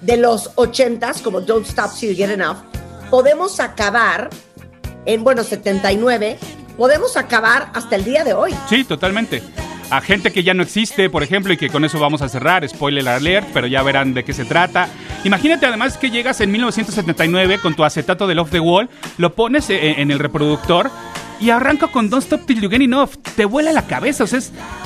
de 0.00 0.16
los 0.16 0.50
ochentas, 0.56 1.20
como 1.22 1.40
Don't 1.40 1.66
Stop 1.66 1.92
Till 1.98 2.10
You 2.10 2.16
Get 2.16 2.30
Enough, 2.30 2.56
podemos 3.10 3.60
acabar 3.60 4.30
en, 5.06 5.24
bueno, 5.24 5.42
79, 5.44 6.38
podemos 6.76 7.16
acabar 7.16 7.70
hasta 7.74 7.96
el 7.96 8.04
día 8.04 8.24
de 8.24 8.32
hoy. 8.34 8.54
Sí, 8.68 8.84
totalmente. 8.84 9.42
A 9.90 10.00
gente 10.00 10.32
que 10.32 10.44
ya 10.44 10.54
no 10.54 10.62
existe, 10.62 11.10
por 11.10 11.24
ejemplo, 11.24 11.52
y 11.52 11.56
que 11.56 11.68
con 11.68 11.84
eso 11.84 11.98
vamos 11.98 12.22
a 12.22 12.28
cerrar, 12.28 12.66
spoiler 12.68 13.08
alert, 13.08 13.48
pero 13.52 13.66
ya 13.66 13.82
verán 13.82 14.14
de 14.14 14.22
qué 14.22 14.32
se 14.32 14.44
trata. 14.44 14.88
Imagínate 15.24 15.66
además 15.66 15.96
que 15.96 16.10
llegas 16.10 16.40
en 16.40 16.52
1979 16.52 17.58
con 17.60 17.74
tu 17.74 17.82
acetato 17.82 18.28
del 18.28 18.38
Off 18.38 18.50
the 18.50 18.60
Wall, 18.60 18.88
lo 19.18 19.34
pones 19.34 19.68
e- 19.68 20.00
en 20.00 20.12
el 20.12 20.20
reproductor 20.20 20.90
y 21.40 21.50
arranca 21.50 21.86
con 21.88 22.10
Don't 22.10 22.22
Stop 22.22 22.46
Till 22.46 22.60
You 22.60 22.68
Get 22.68 22.82
Enough. 22.82 23.10
Te 23.34 23.44
vuela 23.44 23.72
la 23.72 23.86
cabeza, 23.86 24.24
o 24.24 24.26
sea, 24.26 24.40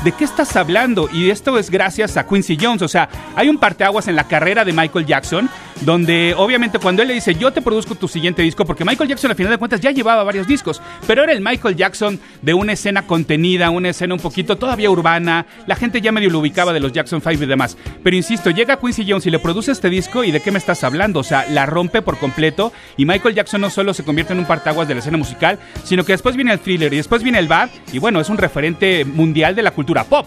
¿de 0.04 0.12
qué 0.12 0.24
estás 0.24 0.54
hablando? 0.56 1.08
Y 1.12 1.30
esto 1.30 1.58
es 1.58 1.70
gracias 1.70 2.16
a 2.16 2.26
Quincy 2.26 2.56
Jones, 2.60 2.82
o 2.82 2.88
sea, 2.88 3.08
hay 3.34 3.48
un 3.48 3.58
parteaguas 3.58 4.08
en 4.08 4.16
la 4.16 4.24
carrera 4.24 4.64
de 4.64 4.72
Michael 4.72 5.06
Jackson, 5.06 5.50
donde 5.80 6.34
obviamente 6.36 6.78
cuando 6.78 7.02
él 7.02 7.08
le 7.08 7.14
dice, 7.14 7.34
yo 7.34 7.52
te 7.52 7.60
produzco 7.60 7.94
tu 7.94 8.08
siguiente 8.08 8.42
disco, 8.42 8.64
porque 8.64 8.84
Michael 8.84 9.08
Jackson 9.08 9.30
al 9.30 9.36
final 9.36 9.52
de 9.52 9.58
cuentas 9.58 9.80
ya 9.80 9.90
llevaba 9.90 10.22
varios 10.22 10.46
discos, 10.46 10.80
pero 11.06 11.24
era 11.24 11.32
el 11.32 11.40
Michael 11.40 11.76
Jackson 11.76 12.20
de 12.42 12.54
una 12.54 12.72
escena 12.72 13.02
contenida, 13.02 13.70
una 13.70 13.90
escena 13.90 14.14
un 14.14 14.20
poquito 14.20 14.56
todavía 14.56 14.90
urbana, 14.90 15.46
la 15.66 15.76
gente 15.76 16.00
ya 16.00 16.12
medio 16.12 16.30
lo 16.30 16.38
ubicaba 16.38 16.72
de 16.72 16.80
los 16.80 16.92
Jackson 16.92 17.20
5 17.20 17.42
y 17.42 17.46
demás. 17.46 17.76
Pero 18.02 18.16
insisto, 18.16 18.50
llega 18.50 18.78
Quincy 18.78 19.04
Jones 19.08 19.26
y 19.26 19.30
le 19.30 19.38
produce 19.38 19.72
este 19.72 19.90
disco 19.90 20.24
y 20.24 20.30
de 20.30 20.40
qué 20.40 20.50
me 20.52 20.58
estás 20.58 20.84
hablando, 20.84 21.20
o 21.20 21.24
sea, 21.24 21.46
la 21.50 21.66
rompe 21.66 22.02
por 22.02 22.18
completo 22.18 22.72
y 22.96 23.04
Michael 23.04 23.34
Jackson 23.34 23.60
no 23.60 23.70
solo 23.70 23.94
se 23.94 24.04
convierte 24.04 24.32
en 24.32 24.38
un 24.38 24.44
partaguas 24.44 24.86
de 24.86 24.94
la 24.94 25.00
escena 25.00 25.16
musical, 25.16 25.58
sino 25.82 26.04
que 26.04 26.12
después 26.12 26.36
viene 26.36 26.43
el 26.52 26.60
thriller 26.60 26.92
y 26.92 26.98
después 26.98 27.22
viene 27.22 27.38
el 27.38 27.48
bad 27.48 27.70
y 27.92 27.98
bueno, 27.98 28.20
es 28.20 28.28
un 28.28 28.38
referente 28.38 29.04
mundial 29.04 29.54
de 29.54 29.62
la 29.62 29.70
cultura 29.70 30.04
pop. 30.04 30.26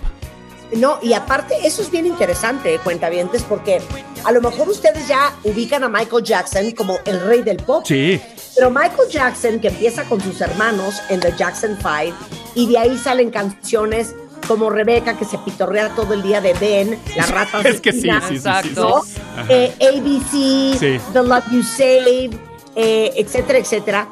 No, 0.75 0.99
y 1.01 1.13
aparte, 1.13 1.55
eso 1.63 1.81
es 1.81 1.89
bien 1.89 2.05
interesante, 2.05 2.77
cuentavientes, 2.83 3.43
porque 3.43 3.81
a 4.25 4.31
lo 4.31 4.41
mejor 4.41 4.67
ustedes 4.67 5.07
ya 5.07 5.33
ubican 5.43 5.83
a 5.83 5.89
Michael 5.89 6.23
Jackson 6.23 6.71
como 6.71 6.99
el 7.05 7.21
rey 7.21 7.41
del 7.41 7.57
pop. 7.57 7.85
Sí. 7.85 8.19
Pero 8.55 8.69
Michael 8.69 9.09
Jackson, 9.09 9.59
que 9.59 9.69
empieza 9.69 10.03
con 10.03 10.19
sus 10.19 10.41
hermanos 10.41 11.01
en 11.09 11.21
The 11.21 11.33
Jackson 11.37 11.77
Five, 11.77 12.13
y 12.55 12.67
de 12.67 12.77
ahí 12.79 12.97
salen 12.97 13.29
canciones 13.29 14.13
como 14.47 14.69
Rebeca, 14.69 15.17
que 15.17 15.25
se 15.25 15.37
pitorrea 15.37 15.89
todo 15.95 16.13
el 16.13 16.21
día 16.21 16.41
de 16.41 16.53
Ben, 16.53 16.99
la 17.15 17.25
rata 17.25 17.61
Es 17.61 17.81
que 17.81 17.91
sí, 17.93 18.01
sí, 18.27 18.37
sí, 18.37 18.39
sí, 18.39 18.75
sí. 18.75 19.21
Eh, 19.49 19.73
ABC. 19.79 21.13
The 21.13 21.23
Love 21.23 21.45
You 21.51 21.63
Save, 21.63 22.29
eh, 22.75 23.11
etcétera, 23.15 23.59
etcétera. 23.59 24.07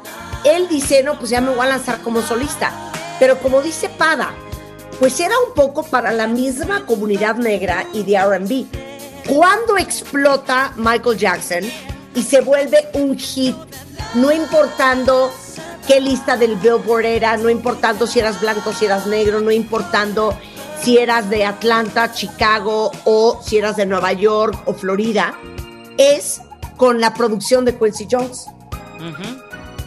Él 0.46 0.68
dice, 0.68 1.02
no, 1.02 1.18
pues 1.18 1.30
ya 1.30 1.40
me 1.40 1.50
voy 1.50 1.66
a 1.66 1.70
lanzar 1.70 2.00
como 2.02 2.22
solista. 2.22 2.72
Pero 3.18 3.38
como 3.38 3.62
dice 3.62 3.88
Pada, 3.88 4.32
pues 5.00 5.18
era 5.18 5.34
un 5.46 5.54
poco 5.54 5.82
para 5.82 6.12
la 6.12 6.26
misma 6.26 6.86
comunidad 6.86 7.36
negra 7.36 7.86
y 7.92 8.04
de 8.04 8.18
RB. 8.18 8.66
¿Cuándo 9.28 9.76
explota 9.76 10.72
Michael 10.76 11.18
Jackson 11.18 11.64
y 12.14 12.22
se 12.22 12.40
vuelve 12.40 12.88
un 12.94 13.18
hit, 13.18 13.56
no 14.14 14.30
importando 14.30 15.32
qué 15.86 16.00
lista 16.00 16.36
del 16.36 16.56
Billboard 16.56 17.04
era, 17.04 17.36
no 17.36 17.50
importando 17.50 18.06
si 18.06 18.20
eras 18.20 18.40
blanco, 18.40 18.72
si 18.72 18.86
eras 18.86 19.06
negro, 19.06 19.40
no 19.40 19.50
importando 19.50 20.36
si 20.80 20.98
eras 20.98 21.28
de 21.28 21.44
Atlanta, 21.44 22.12
Chicago 22.12 22.92
o 23.04 23.42
si 23.44 23.58
eras 23.58 23.76
de 23.76 23.86
Nueva 23.86 24.12
York 24.12 24.62
o 24.66 24.74
Florida? 24.74 25.34
Es 25.98 26.40
con 26.76 27.00
la 27.00 27.12
producción 27.14 27.64
de 27.64 27.76
Quincy 27.76 28.06
Jones. 28.10 28.46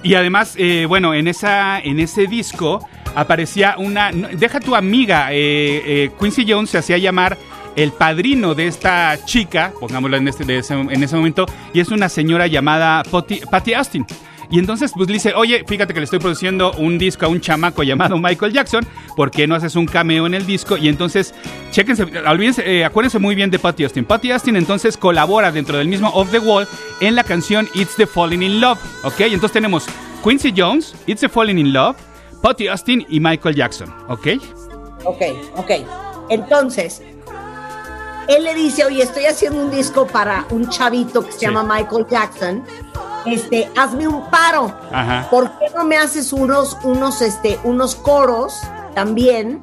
Y 0.04 0.16
además, 0.16 0.56
eh, 0.58 0.86
bueno, 0.88 1.14
en, 1.14 1.28
esa, 1.28 1.80
en 1.80 2.00
ese 2.00 2.28
disco 2.28 2.88
aparecía 3.16 3.76
una... 3.78 4.12
Deja 4.12 4.60
tu 4.60 4.76
amiga, 4.76 5.34
eh, 5.34 5.82
eh, 5.86 6.12
Quincy 6.20 6.46
Jones 6.48 6.70
se 6.70 6.78
hacía 6.78 6.98
llamar 6.98 7.38
el 7.76 7.92
padrino 7.92 8.56
de 8.56 8.68
esta 8.68 9.18
chica, 9.26 9.74
pongámoslo 9.80 10.18
en, 10.18 10.28
este, 10.28 10.46
de 10.46 10.60
ese, 10.60 10.74
en 10.74 11.04
ese 11.04 11.16
momento, 11.16 11.46
y 11.74 11.80
es 11.80 11.90
una 11.90 12.10
señora 12.10 12.48
llamada 12.48 13.04
Patty, 13.04 13.42
Patty 13.50 13.74
Austin. 13.74 14.06
Y 14.52 14.58
entonces 14.58 14.92
pues 14.96 15.08
dice, 15.08 15.34
oye, 15.36 15.64
fíjate 15.68 15.94
que 15.94 16.00
le 16.00 16.06
estoy 16.06 16.20
produciendo 16.20 16.72
un 16.74 16.98
disco 16.98 17.26
a 17.26 17.30
un 17.30 17.40
chamaco 17.40 17.84
llamado 17.84 18.18
Michael 18.18 18.52
Jackson, 18.52 18.86
¿por 19.16 19.30
qué 19.30 19.48
no 19.48 19.56
haces 19.56 19.76
un 19.76 19.86
cameo 19.86 20.26
en 20.26 20.34
el 20.34 20.46
disco? 20.46 20.76
Y 20.78 20.88
entonces, 20.88 21.36
chéquense, 21.72 22.04
olvídense, 22.28 22.64
eh, 22.66 22.84
acuérdense 22.84 23.20
muy 23.20 23.36
bien 23.36 23.52
de 23.52 23.60
Patty 23.60 23.84
Austin. 23.84 24.06
Patty 24.06 24.32
Austin 24.32 24.56
entonces 24.56 24.98
colabora 24.98 25.52
dentro 25.52 25.78
del 25.78 25.88
mismo 25.88 26.10
Off 26.10 26.32
the 26.32 26.40
Wall 26.40 26.68
en 27.00 27.16
la 27.16 27.24
canción 27.24 27.70
It's 27.76 27.96
the 27.96 28.08
Falling 28.08 28.42
in 28.42 28.60
Love, 28.60 28.80
¿ok? 29.04 29.20
Entonces 29.22 29.52
tenemos 29.52 29.86
Quincy 30.24 30.54
Jones, 30.56 30.96
It's 31.06 31.22
the 31.22 31.30
Falling 31.30 31.60
in 31.60 31.72
Love, 31.72 31.96
Patty 32.42 32.68
Austin 32.68 33.06
y 33.08 33.20
Michael 33.20 33.56
Jackson, 33.56 33.94
¿ok? 34.08 34.28
Ok, 35.06 35.22
ok. 35.56 35.72
Entonces, 36.30 37.02
él 38.30 38.44
le 38.44 38.54
dice, 38.54 38.86
oye, 38.86 39.04
estoy 39.04 39.26
haciendo 39.26 39.60
un 39.62 39.72
disco 39.72 40.06
para 40.08 40.46
un 40.52 40.70
chavito 40.70 41.26
que 41.26 41.32
se 41.32 41.40
Sí. 41.40 41.46
llama 41.48 41.64
Michael 41.64 42.06
Jackson. 42.10 42.64
Este, 43.26 43.70
hazme 43.76 44.08
un 44.08 44.30
paro. 44.30 44.72
Ajá. 44.92 45.28
¿Por 45.30 45.50
qué 45.60 45.66
no 45.76 45.84
me 45.84 45.98
haces 45.98 46.32
unos, 46.32 46.78
unos, 46.84 47.22
este, 47.22 47.60
unos 47.64 47.96
coros 47.96 48.60
también 48.96 49.62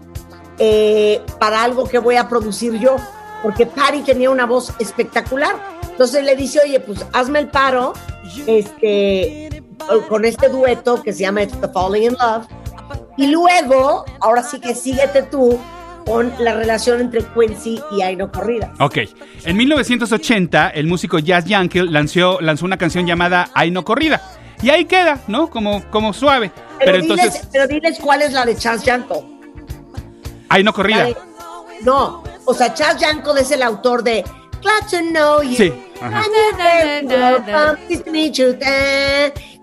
eh, 0.59 1.23
para 1.39 1.63
algo 1.63 1.85
que 1.89 1.99
voy 1.99 2.17
a 2.17 2.29
producir 2.29 2.75
yo? 2.79 2.97
Porque 3.43 3.67
Patty 3.67 4.01
tenía 4.01 4.31
una 4.31 4.47
voz 4.47 4.73
espectacular. 4.79 5.55
Entonces 5.89 6.25
le 6.25 6.35
dice, 6.37 6.61
oye, 6.65 6.81
pues 6.81 7.07
hazme 7.13 7.39
el 7.39 7.49
paro, 7.49 7.93
este, 8.47 9.63
con 10.09 10.25
este 10.25 10.49
dueto 10.49 11.03
que 11.03 11.13
se 11.13 11.21
llama 11.21 11.43
It's 11.43 11.59
the 11.61 11.69
Falling 11.69 12.03
in 12.03 12.13
Love. 12.15 12.47
Y 13.17 13.29
luego, 13.29 14.05
ahora 14.21 14.43
sí 14.43 14.61
que 14.61 14.75
síguete 14.75 15.23
tú 15.23 15.59
con 16.07 16.33
la 16.39 16.55
relación 16.55 17.01
entre 17.01 17.21
Quincy 17.25 17.81
y 17.91 18.01
Aino 18.01 18.31
Corrida. 18.31 18.73
Ok. 18.79 18.99
En 19.45 19.57
1980, 19.57 20.71
el 20.71 20.87
músico 20.87 21.19
Jazz 21.19 21.45
Yankee 21.47 21.81
lanzó, 21.83 22.41
lanzó 22.41 22.65
una 22.65 22.79
canción 22.79 23.07
llamada 23.07 23.51
Ay 23.55 23.73
no 23.73 23.85
corrida. 23.85 24.23
Y 24.63 24.71
ahí 24.71 24.85
queda, 24.85 25.21
¿no? 25.27 25.51
Como, 25.51 25.83
como 25.91 26.13
suave. 26.15 26.53
Pero, 26.79 26.93
Pero, 26.93 27.03
diles, 27.03 27.19
entonces, 27.19 27.49
pero 27.53 27.67
diles 27.67 27.99
cuál 28.01 28.23
es 28.23 28.33
la 28.33 28.47
de 28.47 28.57
Chas 28.57 28.85
Yanko. 28.85 29.29
Ay 30.49 30.63
no 30.63 30.71
La 30.71 30.75
corrida. 30.75 31.05
de- 31.05 31.17
no, 31.83 32.23
o 32.45 32.55
sea, 32.55 32.73
Chas 32.73 32.99
Yanko 32.99 33.37
es 33.37 33.51
el 33.51 33.63
autor 33.63 34.03
de 34.05 34.25
Glad 34.63 34.91
to 34.91 34.99
Know 35.11 35.43
You. 35.43 35.57
Sí, 35.57 35.73
ajá. 36.01 36.23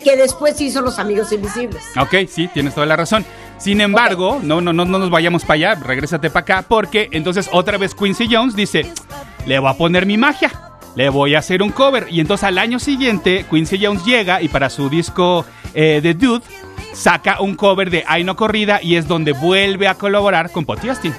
Que 0.04 0.18
después 0.18 0.60
hizo 0.60 0.82
Los 0.82 1.00
Amigos 1.00 1.32
Invisibles. 1.32 1.82
Ok, 1.98 2.28
sí, 2.30 2.50
tienes 2.50 2.74
toda 2.76 2.86
la 2.86 2.98
razón. 2.98 3.26
Sin 3.64 3.80
embargo, 3.80 4.42
no, 4.44 4.60
no, 4.60 4.74
no, 4.74 4.84
no 4.84 5.00
nos 5.00 5.10
vayamos 5.10 5.44
para 5.44 5.54
allá, 5.54 5.76
regrésate 5.76 6.30
para 6.30 6.42
acá, 6.42 6.66
porque 6.68 7.08
entonces 7.14 7.50
otra 7.50 7.78
vez 7.78 7.96
Quincy 7.96 8.28
Jones 8.30 8.58
dice, 8.58 8.92
le 9.46 9.58
voy 9.58 9.70
a 9.70 9.74
poner 9.76 10.06
mi 10.06 10.18
magia, 10.18 10.52
le 10.98 11.08
voy 11.08 11.34
a 11.34 11.40
hacer 11.40 11.64
un 11.64 11.70
cover. 11.70 12.08
Y 12.10 12.20
entonces 12.20 12.44
al 12.44 12.58
año 12.58 12.78
siguiente, 12.78 13.46
Quincy 13.50 13.80
Jones 13.82 14.04
llega 14.04 14.42
y 14.42 14.50
para 14.50 14.70
su 14.70 14.90
disco 14.90 15.46
eh, 15.74 16.02
The 16.04 16.14
Dude, 16.14 16.44
saca 16.92 17.40
un 17.40 17.56
cover 17.56 17.90
de 17.90 18.04
Ay 18.06 18.26
no 18.26 18.36
corrida 18.36 18.82
y 18.84 18.98
es 18.98 19.08
donde 19.08 19.32
vuelve 19.32 19.88
a 19.88 19.96
colaborar 19.96 20.52
con 20.52 20.66
Potty 20.66 20.90
Austin. 20.90 21.14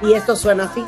Y 0.00 0.14
esto 0.14 0.34
suena 0.34 0.64
así. 0.64 0.82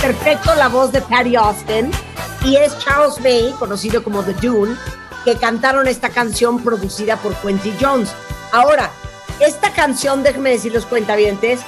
Perfecto 0.00 0.54
la 0.54 0.68
voz 0.68 0.92
de 0.92 1.00
Patty 1.00 1.36
Austin 1.36 1.90
y 2.44 2.56
es 2.56 2.78
Charles 2.78 3.20
May, 3.20 3.52
conocido 3.58 4.02
como 4.02 4.22
The 4.22 4.34
Dune, 4.34 4.76
que 5.24 5.36
cantaron 5.36 5.88
esta 5.88 6.10
canción 6.10 6.62
producida 6.62 7.16
por 7.16 7.34
Quincy 7.36 7.74
Jones. 7.80 8.10
Ahora, 8.52 8.90
esta 9.40 9.72
canción, 9.72 10.22
déjenme 10.22 10.50
decir 10.50 10.72
los 10.72 10.86
cuentavientes, 10.86 11.60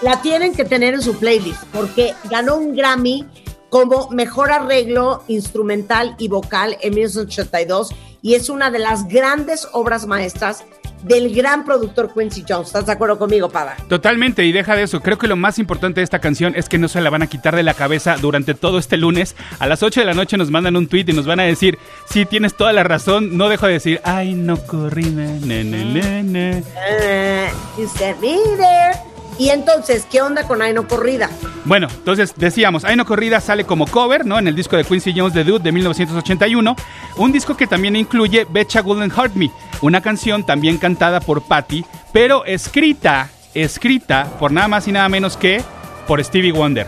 la 0.00 0.22
tienen 0.22 0.54
que 0.54 0.64
tener 0.64 0.94
en 0.94 1.02
su 1.02 1.16
playlist 1.18 1.62
porque 1.72 2.14
ganó 2.30 2.56
un 2.56 2.74
Grammy 2.74 3.26
como 3.68 4.08
mejor 4.10 4.52
arreglo 4.52 5.22
instrumental 5.28 6.14
y 6.18 6.28
vocal 6.28 6.76
en 6.80 6.94
1982 6.94 7.90
y 8.20 8.34
es 8.34 8.48
una 8.48 8.70
de 8.70 8.78
las 8.78 9.08
grandes 9.08 9.68
obras 9.72 10.06
maestras 10.06 10.64
del 11.02 11.34
gran 11.34 11.64
productor 11.64 12.12
Quincy 12.12 12.44
Jones. 12.48 12.68
¿Estás 12.68 12.86
de 12.86 12.92
acuerdo 12.92 13.18
conmigo, 13.18 13.48
Pada? 13.48 13.76
Totalmente, 13.88 14.44
y 14.44 14.52
deja 14.52 14.76
de 14.76 14.84
eso. 14.84 15.00
Creo 15.00 15.18
que 15.18 15.26
lo 15.28 15.36
más 15.36 15.58
importante 15.58 16.00
de 16.00 16.04
esta 16.04 16.20
canción 16.20 16.54
es 16.56 16.68
que 16.68 16.78
no 16.78 16.88
se 16.88 17.00
la 17.00 17.10
van 17.10 17.22
a 17.22 17.26
quitar 17.26 17.56
de 17.56 17.62
la 17.62 17.74
cabeza 17.74 18.16
durante 18.16 18.54
todo 18.54 18.78
este 18.78 18.96
lunes. 18.96 19.36
A 19.58 19.66
las 19.66 19.82
8 19.82 20.00
de 20.00 20.06
la 20.06 20.14
noche 20.14 20.36
nos 20.36 20.50
mandan 20.50 20.76
un 20.76 20.86
tweet 20.86 21.04
y 21.08 21.12
nos 21.12 21.26
van 21.26 21.40
a 21.40 21.44
decir, 21.44 21.78
sí, 22.08 22.24
tienes 22.24 22.54
toda 22.56 22.72
la 22.72 22.82
razón. 22.84 23.36
No 23.36 23.48
dejo 23.48 23.66
de 23.66 23.74
decir, 23.74 24.00
ay, 24.04 24.34
no 24.34 24.56
corrí, 24.58 25.04
ne, 25.04 25.38
ne, 25.40 25.64
ne, 25.64 25.84
ne, 25.84 26.22
ne". 26.22 26.64
Eh, 27.00 27.50
you 27.78 27.88
sent 27.88 28.20
me 28.20 28.38
there. 28.56 29.12
Y 29.38 29.48
entonces, 29.48 30.06
¿qué 30.10 30.20
onda 30.22 30.46
con 30.46 30.60
Aino 30.62 30.86
Corrida? 30.86 31.28
Bueno, 31.64 31.88
entonces 31.90 32.34
decíamos, 32.36 32.84
Aino 32.84 33.04
Corrida 33.06 33.40
sale 33.40 33.64
como 33.64 33.86
cover, 33.86 34.26
¿no? 34.26 34.38
En 34.38 34.46
el 34.46 34.54
disco 34.54 34.76
de 34.76 34.84
Quincy 34.84 35.12
Jones 35.16 35.32
The 35.32 35.44
Dude 35.44 35.64
de 35.64 35.72
1981. 35.72 36.76
Un 37.16 37.32
disco 37.32 37.56
que 37.56 37.66
también 37.66 37.96
incluye 37.96 38.46
Betcha 38.48 38.82
Wouldn't 38.82 39.16
Hurt 39.16 39.34
Me, 39.34 39.50
una 39.80 40.00
canción 40.02 40.44
también 40.44 40.76
cantada 40.78 41.20
por 41.20 41.42
Patty, 41.42 41.84
pero 42.12 42.44
escrita, 42.44 43.30
escrita 43.54 44.26
por 44.38 44.52
nada 44.52 44.68
más 44.68 44.86
y 44.86 44.92
nada 44.92 45.08
menos 45.08 45.36
que 45.36 45.62
por 46.06 46.22
Stevie 46.22 46.52
Wonder. 46.52 46.86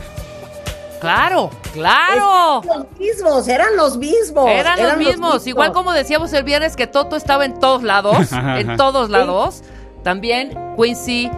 Claro, 1.01 1.51
claro. 1.73 2.63
Es- 2.63 2.67
Los 2.67 2.87
mismos, 2.99 3.49
eran 3.49 3.77
los 3.77 3.97
mismos. 3.99 4.49
Eran 4.51 4.83
los 4.83 4.97
mismos. 4.97 5.47
Igual 5.47 5.73
como 5.73 5.93
decíamos 5.93 6.33
el 6.33 6.45
viernes 6.45 6.77
que 6.77 6.87
Toto 6.87 7.17
estaba 7.17 7.45
en 7.45 7.59
todos 7.59 7.83
lados, 7.83 8.29
en 8.33 8.77
todos 8.77 9.11
lados. 9.11 9.63
También 10.03 10.53
Quincy, 10.79 11.31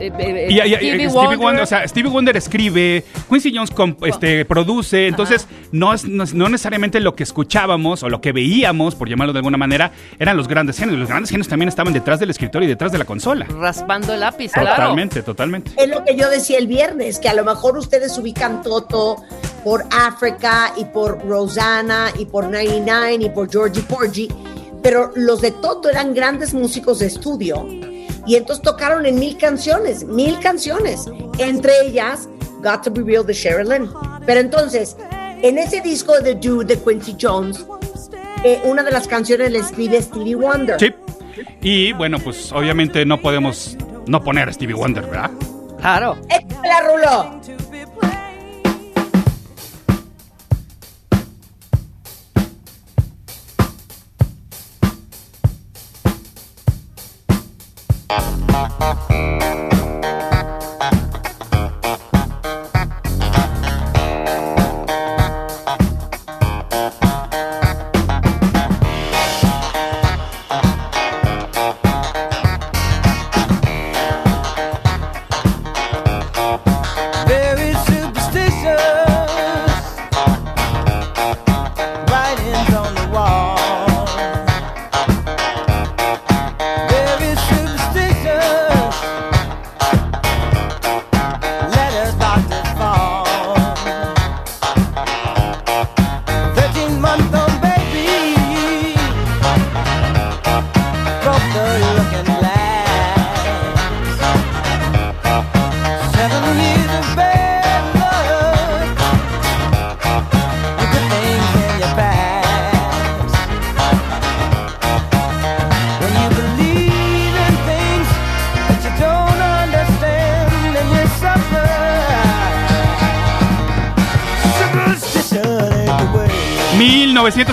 eh, 0.00 0.12
eh, 0.18 0.46
Y, 0.50 0.54
y- 0.54 0.58
y- 0.60 0.74
Stevie 0.76 0.76
Stevie 0.76 1.08
Wonder. 1.08 1.38
Wonder, 1.38 1.62
o 1.62 1.66
sea, 1.66 1.86
Stevie 1.88 2.10
Wonder 2.10 2.36
escribe, 2.36 3.04
Quincy 3.28 3.52
Jones 3.54 3.70
este, 4.06 4.44
produce, 4.44 5.06
entonces 5.08 5.46
no, 5.72 5.92
es, 5.94 6.04
no, 6.04 6.24
no 6.34 6.48
necesariamente 6.48 7.00
lo 7.00 7.14
que 7.14 7.22
escuchábamos 7.22 8.02
o 8.02 8.08
lo 8.08 8.20
que 8.20 8.32
veíamos, 8.32 8.94
por 8.94 9.08
llamarlo 9.08 9.32
de 9.32 9.38
alguna 9.40 9.56
manera, 9.58 9.92
eran 10.18 10.36
los 10.36 10.48
grandes 10.48 10.78
genios. 10.78 10.98
Los 10.98 11.08
grandes 11.08 11.30
genios 11.30 11.48
también 11.48 11.68
estaban 11.68 11.92
detrás 11.92 12.20
del 12.20 12.30
escritorio 12.30 12.66
y 12.66 12.70
detrás 12.70 12.92
de 12.92 12.98
la 12.98 13.04
consola. 13.04 13.46
raspando 13.58 14.14
el 14.14 14.20
lápiz, 14.20 14.52
claro. 14.52 14.70
Totalmente, 14.70 15.22
totalmente. 15.22 15.70
Es 15.76 15.88
lo 15.88 16.04
que 16.04 16.16
yo 16.16 16.28
decía 16.30 16.58
el 16.58 16.66
viernes, 16.66 17.18
que 17.18 17.28
a 17.28 17.34
lo 17.34 17.44
mejor 17.44 17.76
ustedes 17.78 18.16
ubican 18.18 18.62
Toto 18.62 19.16
por 19.64 19.84
África 19.90 20.72
y 20.76 20.84
por 20.84 21.24
Rosanna 21.26 22.10
y 22.18 22.24
por 22.26 22.44
99 22.44 23.24
y 23.24 23.30
por 23.30 23.50
Georgie 23.50 23.82
Porgy, 23.82 24.28
pero 24.82 25.10
los 25.16 25.40
de 25.40 25.50
Toto 25.50 25.88
eran 25.90 26.14
grandes 26.14 26.54
músicos 26.54 26.98
de 27.00 27.06
estudio 27.06 27.66
y 28.26 28.36
entonces 28.36 28.62
tocaron 28.62 29.06
en 29.06 29.18
mil 29.18 29.36
canciones, 29.36 30.04
mil 30.04 30.38
canciones, 30.40 31.06
entre 31.38 31.72
ellas 31.86 32.28
Got 32.62 32.82
to 32.82 32.90
Be 32.90 33.02
Real 33.02 33.24
de 33.24 33.32
Sheryl 33.32 33.68
Lynn. 33.68 33.90
Pero 34.26 34.40
entonces, 34.40 34.96
en 35.42 35.58
ese 35.58 35.80
disco 35.80 36.14
de 36.20 36.34
The 36.34 36.48
Dude 36.48 36.64
de 36.64 36.82
Quincy 36.82 37.16
Jones, 37.20 37.64
eh, 38.44 38.60
una 38.64 38.82
de 38.82 38.90
las 38.90 39.06
canciones 39.06 39.52
le 39.52 39.58
escribe 39.60 40.00
Stevie 40.02 40.34
Wonder. 40.34 40.78
Sí. 40.78 40.92
Y 41.60 41.92
bueno, 41.92 42.18
pues 42.18 42.50
obviamente 42.52 43.04
no 43.04 43.20
podemos 43.20 43.76
no 44.06 44.22
poner 44.22 44.48
a 44.48 44.52
Stevie 44.52 44.74
Wonder, 44.74 45.04
¿verdad? 45.04 45.30
Claro. 45.80 46.16
¡Échala, 46.28 46.80
Rulo! 46.80 47.40
Very 47.42 47.65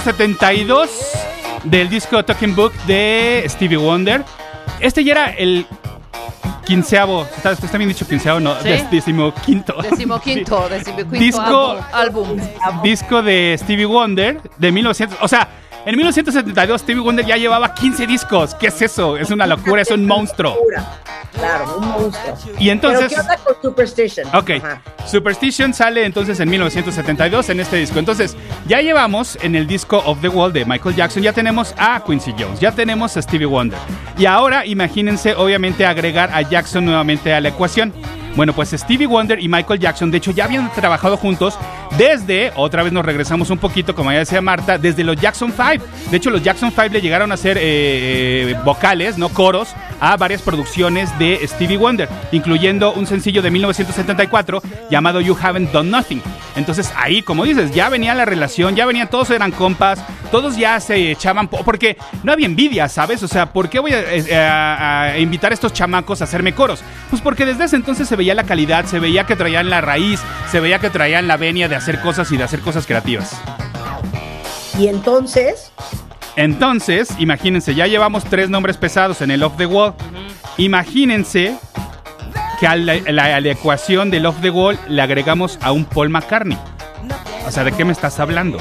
1972 0.06 0.90
del 1.64 1.90
disco 1.90 2.24
Talking 2.26 2.56
Book 2.56 2.74
de 2.86 3.46
Stevie 3.48 3.78
Wonder. 3.78 4.24
Este 4.82 5.02
ya 5.04 5.14
era 5.14 5.26
el 5.32 5.66
quinceavo, 6.66 7.24
está, 7.38 7.52
está 7.52 7.78
bien 7.78 7.88
dicho 7.90 8.06
quinceavo, 8.06 8.40
no, 8.42 8.54
Sí. 8.62 8.70
Decimoquinto. 8.92 9.82
Decimoquinto, 9.82 10.68
decimoquinto 10.70 11.18
Disco- 11.18 11.78
álbum. 11.94 12.38
disco 12.84 13.22
de 13.22 13.56
Stevie 13.58 13.86
Wonder 13.86 14.42
de 14.58 14.72
1900, 14.74 15.18
o 15.22 15.28
sea, 15.30 15.48
en 15.86 15.96
1972 15.96 16.82
Stevie 16.82 17.02
Wonder 17.02 17.26
ya 17.26 17.38
llevaba 17.38 17.74
15 17.74 18.06
discos. 18.08 18.56
¿Qué 18.56 18.68
es 18.68 18.82
eso? 18.82 19.16
Es 19.18 19.32
una 19.32 19.48
locura, 19.48 19.82
es 19.84 19.92
un 19.92 20.06
monstruo. 20.06 20.58
Claro, 21.34 21.78
un 21.78 21.88
monstruo. 21.88 22.36
Y 22.60 22.70
entonces 22.70 23.06
¿Pero 23.10 23.16
qué 23.16 23.20
onda 23.22 23.38
con 23.44 23.56
Superstition? 23.62 24.28
Ok, 24.34 24.52
Ajá. 24.52 24.82
Superstition 25.06 25.74
sale 25.74 26.06
entonces 26.06 26.40
en 26.40 26.50
1972 26.50 27.50
en 27.50 27.60
este 27.60 27.78
disco. 27.78 28.00
Entonces, 28.00 28.38
ya 28.68 28.82
llevamos 28.82 29.38
en 29.42 29.56
el 29.56 29.68
disco 29.68 29.98
Of 30.06 30.22
the 30.22 30.30
Wall 30.30 30.54
de 30.54 30.66
Michael 30.66 30.96
Jackson, 30.96 31.24
ya 31.24 31.34
tenemos 31.34 31.74
a 31.78 32.02
Quincy 32.06 32.34
Jones, 32.38 32.60
ya 32.60 32.72
tenemos 32.72 33.18
a 33.18 33.22
Stevie 33.22 33.46
Wonder. 33.46 33.80
Y 34.18 34.26
ahora 34.26 34.66
imagínense, 34.66 35.36
obviamente, 35.36 35.86
agregar 35.86 36.30
a 36.34 36.42
Jackson 36.42 36.86
nuevamente 36.86 37.34
a 37.34 37.42
la 37.42 37.50
ecuación. 37.50 37.94
Bueno, 38.36 38.54
pues 38.54 38.72
Stevie 38.72 39.06
Wonder 39.06 39.40
y 39.40 39.48
Michael 39.48 39.80
Jackson, 39.80 40.10
de 40.10 40.18
hecho, 40.18 40.32
ya 40.32 40.46
habían 40.46 40.72
trabajado 40.74 41.18
juntos 41.18 41.58
desde, 42.00 42.52
otra 42.56 42.82
vez 42.82 42.92
nos 42.92 43.06
regresamos 43.06 43.52
un 43.52 43.60
poquito, 43.60 43.94
como 43.94 44.12
ya 44.12 44.18
decía 44.18 44.42
Marta, 44.42 44.80
desde 44.80 45.04
los 45.04 45.16
Jackson 45.18 45.54
5. 45.56 45.86
De 46.10 46.18
hecho, 46.18 46.32
los 46.32 46.42
Jackson 46.42 46.72
5 46.72 46.88
le 46.94 47.02
llegaron 47.02 47.30
a 47.30 47.36
hacer 47.36 47.58
eh, 47.60 47.62
eh, 47.62 48.56
vocales, 48.66 49.20
no 49.20 49.30
coros, 49.30 49.76
a 50.00 50.18
varias 50.18 50.42
producciones 50.42 51.16
de 51.20 51.40
Stevie 51.48 51.78
Wonder, 51.78 52.10
incluyendo 52.32 52.92
un 52.94 53.06
sencillo 53.06 53.44
de 53.44 53.52
1974 53.52 54.64
llamado 54.90 55.22
You 55.22 55.38
Haven't 55.40 55.72
Done 55.72 55.92
Nothing. 55.92 56.22
Entonces 56.56 56.92
ahí, 56.98 57.22
como 57.22 57.46
dices, 57.46 57.72
ya 57.74 57.90
venía 57.90 58.16
la 58.16 58.26
relación, 58.26 58.76
ya 58.76 58.88
venían, 58.88 59.10
todos 59.10 59.30
eran 59.30 59.52
compas, 59.52 60.00
todos 60.32 60.58
ya 60.58 60.80
se 60.80 61.12
echaban, 61.12 61.48
po- 61.48 61.64
porque 61.64 61.98
no 62.24 62.32
había 62.32 62.48
envidia, 62.48 62.90
¿sabes? 62.90 63.22
O 63.22 63.28
sea, 63.28 63.54
¿por 63.54 63.70
qué 63.70 63.80
voy 63.80 63.94
a, 63.94 64.02
eh, 64.02 64.36
a- 64.36 65.02
a 65.04 65.20
invitar 65.20 65.52
a 65.52 65.54
estos 65.54 65.74
chamacos 65.74 66.22
a 66.22 66.24
hacerme 66.24 66.54
coros? 66.54 66.84
Pues 67.12 67.22
porque 67.22 67.46
desde 67.46 67.66
ese 67.66 67.76
entonces 67.76 68.08
se 68.08 68.16
veía 68.16 68.23
la 68.34 68.44
calidad, 68.44 68.86
se 68.86 69.00
veía 69.00 69.26
que 69.26 69.36
traían 69.36 69.70
la 69.70 69.82
raíz, 69.82 70.22
se 70.50 70.60
veía 70.62 70.80
que 70.80 70.90
traían 70.90 71.28
la 71.28 71.36
venia 71.38 71.68
de 71.68 71.76
hacer 71.76 72.00
cosas 72.00 72.32
y 72.32 72.38
de 72.38 72.44
hacer 72.44 72.62
cosas 72.62 72.86
creativas. 72.88 73.32
Y 74.80 74.88
entonces, 74.88 75.72
Entonces, 76.36 77.10
imagínense, 77.20 77.76
ya 77.76 77.86
llevamos 77.86 78.24
tres 78.24 78.50
nombres 78.50 78.78
pesados 78.78 79.22
en 79.22 79.30
el 79.30 79.44
Off 79.44 79.54
the 79.58 79.68
Wall. 79.68 79.94
Imagínense 80.58 81.56
que 82.60 82.66
a 82.66 82.76
la, 82.76 82.94
a 82.94 83.12
la- 83.12 83.36
a 83.36 83.40
la 83.42 83.52
ecuación 83.52 84.10
del 84.10 84.26
Off 84.26 84.38
the 84.42 84.50
Wall 84.50 84.80
le 84.88 85.02
agregamos 85.02 85.60
a 85.62 85.72
un 85.72 85.86
Paul 85.86 86.10
McCartney. 86.10 86.58
O 87.46 87.52
sea, 87.52 87.64
¿de 87.64 87.72
qué 87.74 87.86
me 87.86 87.92
estás 87.92 88.20
hablando? 88.20 88.58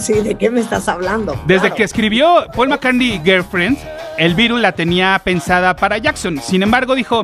sí, 0.00 0.12
¿de 0.14 0.34
qué 0.36 0.50
me 0.50 0.60
estás 0.60 0.88
hablando? 0.88 1.32
Desde 1.46 1.60
Claro. 1.62 1.74
que 1.76 1.82
escribió 1.84 2.46
Paul 2.54 2.68
McCartney 2.68 3.20
Girlfriend, 3.24 3.78
el 4.18 4.34
virus 4.34 4.60
la 4.60 4.72
tenía 4.72 5.18
pensada 5.24 5.74
para 5.76 5.98
Jackson. 5.98 6.38
Sin 6.42 6.62
embargo, 6.62 6.94
dijo, 6.94 7.22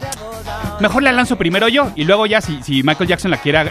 mejor 0.83 1.03
la 1.03 1.13
lanzo 1.13 1.37
primero 1.37 1.69
yo 1.69 1.91
y 1.97 2.05
luego 2.05 2.27
ya 2.27 2.41
si, 2.41 2.63
si 2.63 2.83
Michael 2.83 3.09
Jackson 3.09 3.31
la 3.31 3.39
quiere 3.39 3.71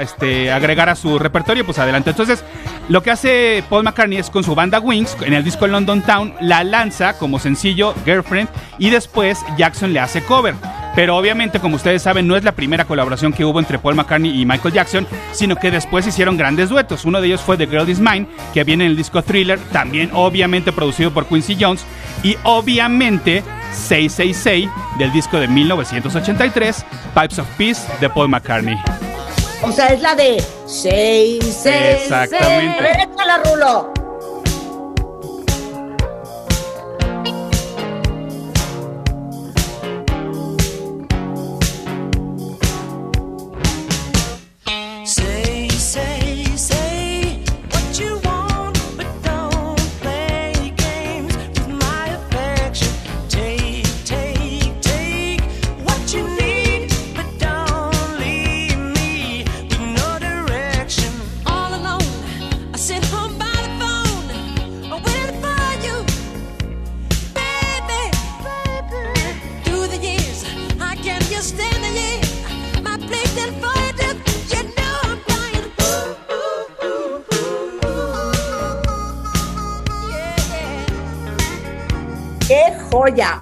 este, 0.00 0.50
agregar 0.50 0.88
a 0.88 0.96
su 0.96 1.18
repertorio, 1.18 1.64
pues 1.66 1.78
adelante. 1.78 2.10
Entonces, 2.10 2.44
lo 2.88 3.02
que 3.02 3.10
hace 3.10 3.62
Paul 3.68 3.84
McCartney 3.84 4.18
es 4.18 4.30
con 4.30 4.44
su 4.44 4.54
banda 4.54 4.80
Wings, 4.80 5.16
en 5.20 5.34
el 5.34 5.44
disco 5.44 5.66
London 5.66 6.02
Town, 6.02 6.34
la 6.40 6.64
lanza 6.64 7.18
como 7.18 7.38
sencillo 7.38 7.94
Girlfriend 8.04 8.48
y 8.78 8.90
después 8.90 9.38
Jackson 9.58 9.92
le 9.92 10.00
hace 10.00 10.22
cover. 10.22 10.54
Pero 10.94 11.16
obviamente, 11.16 11.60
como 11.60 11.76
ustedes 11.76 12.02
saben, 12.02 12.26
no 12.26 12.36
es 12.36 12.44
la 12.44 12.52
primera 12.52 12.84
colaboración 12.84 13.32
que 13.32 13.44
hubo 13.44 13.60
entre 13.60 13.78
Paul 13.78 13.94
McCartney 13.94 14.40
y 14.40 14.44
Michael 14.44 14.74
Jackson, 14.74 15.06
sino 15.32 15.56
que 15.56 15.70
después 15.70 16.06
hicieron 16.06 16.36
grandes 16.36 16.68
duetos. 16.68 17.04
Uno 17.04 17.20
de 17.20 17.28
ellos 17.28 17.40
fue 17.40 17.56
The 17.56 17.66
Girl 17.66 17.88
Is 17.88 18.00
Mine, 18.00 18.26
que 18.52 18.64
viene 18.64 18.84
en 18.84 18.90
el 18.90 18.96
disco 18.96 19.22
Thriller, 19.22 19.58
también 19.72 20.10
obviamente 20.12 20.72
producido 20.72 21.12
por 21.12 21.26
Quincy 21.26 21.56
Jones, 21.58 21.84
y 22.22 22.36
obviamente 22.42 23.42
666 23.72 24.68
del 24.98 25.12
disco 25.12 25.38
de 25.38 25.48
1983, 25.48 26.84
Pipes 27.14 27.38
of 27.38 27.46
Peace 27.56 27.82
de 28.00 28.10
Paul 28.10 28.28
McCartney. 28.28 28.76
O 29.62 29.72
sea, 29.72 29.88
es 29.88 30.00
la 30.00 30.14
de 30.14 30.42
seis, 30.66 31.60
seis. 31.62 32.02
Exactamente. 32.02 32.78
A 32.78 32.82
ver, 32.82 32.96
échala, 33.00 33.42
Rulo. 33.44 33.99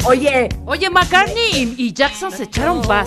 Oye, 0.08 0.48
Oye, 0.64 0.90
McCartney 0.90 1.74
y, 1.76 1.86
y 1.88 1.92
Jackson 1.92 2.30
se 2.32 2.44
echaron 2.44 2.80
vas. 2.82 3.06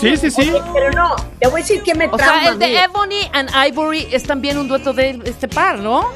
Sí, 0.00 0.16
sí, 0.16 0.30
sí. 0.30 0.42
oye, 0.50 0.62
pero 0.72 0.90
no, 0.92 1.16
te 1.40 1.48
voy 1.48 1.60
a 1.60 1.64
decir 1.64 1.82
que 1.82 1.94
me 1.94 2.06
O 2.06 2.16
sea, 2.16 2.46
el 2.48 2.56
mí. 2.58 2.66
de 2.66 2.78
Ebony 2.82 3.28
and 3.32 3.50
Ivory 3.68 4.06
es 4.12 4.22
también 4.22 4.56
un 4.58 4.68
dueto 4.68 4.92
de 4.92 5.20
este 5.24 5.48
par, 5.48 5.78
¿no? 5.78 6.06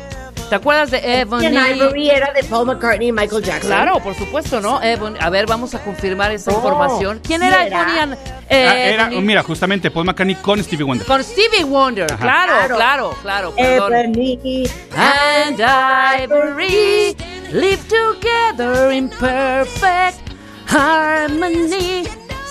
¿Te 0.49 0.57
acuerdas 0.57 0.91
de 0.91 1.21
Ebony? 1.21 1.47
En 1.47 1.55
Ivory 1.77 2.11
era 2.11 2.31
de 2.35 2.45
Paul 2.45 2.67
McCartney 2.67 3.09
y 3.09 3.13
Michael 3.13 3.43
Jackson. 3.43 3.71
Claro, 3.71 4.01
por 4.01 4.15
supuesto, 4.15 4.61
¿no? 4.61 4.81
Ebony- 4.83 5.17
a 5.19 5.31
ver, 5.31 5.47
vamos 5.47 5.75
a 5.75 5.83
confirmar 5.83 6.31
esa 6.31 6.51
Oh, 6.53 6.57
información. 6.57 7.21
¿Quién 7.27 7.41
¿sí 7.41 7.47
era 7.47 7.65
era? 7.65 7.81
Ebony 7.83 7.99
and 7.99 8.13
eh, 8.51 8.67
Ah, 8.69 8.77
era, 8.79 9.07
Ebony? 9.07 9.23
mira, 9.23 9.43
justamente 9.43 9.91
Paul 9.91 10.05
McCartney 10.05 10.35
con 10.37 10.63
Stevie 10.63 10.85
Wonder. 10.85 11.07
Con 11.07 11.25
Stevie 11.25 11.65
Wonder, 11.65 12.07
claro, 12.07 12.53
Claro. 12.53 12.77
claro, 12.77 13.17
claro, 13.23 13.55
perdón. 13.57 13.95
Ebony. 13.95 14.69
And 14.95 15.59
Ivory 15.59 17.17
live 17.53 17.81
together 17.89 18.91
in 18.91 19.09
perfect 19.09 20.21
harmony. 20.67 22.05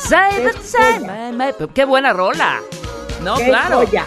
Joya. 0.10 1.00
my- 1.00 1.32
my- 1.32 1.68
Qué 1.74 1.86
buena 1.86 2.14
rola. 2.14 2.60
No, 3.24 3.36
¡Qué 3.36 3.46
claro. 3.46 3.86
joya! 3.86 4.06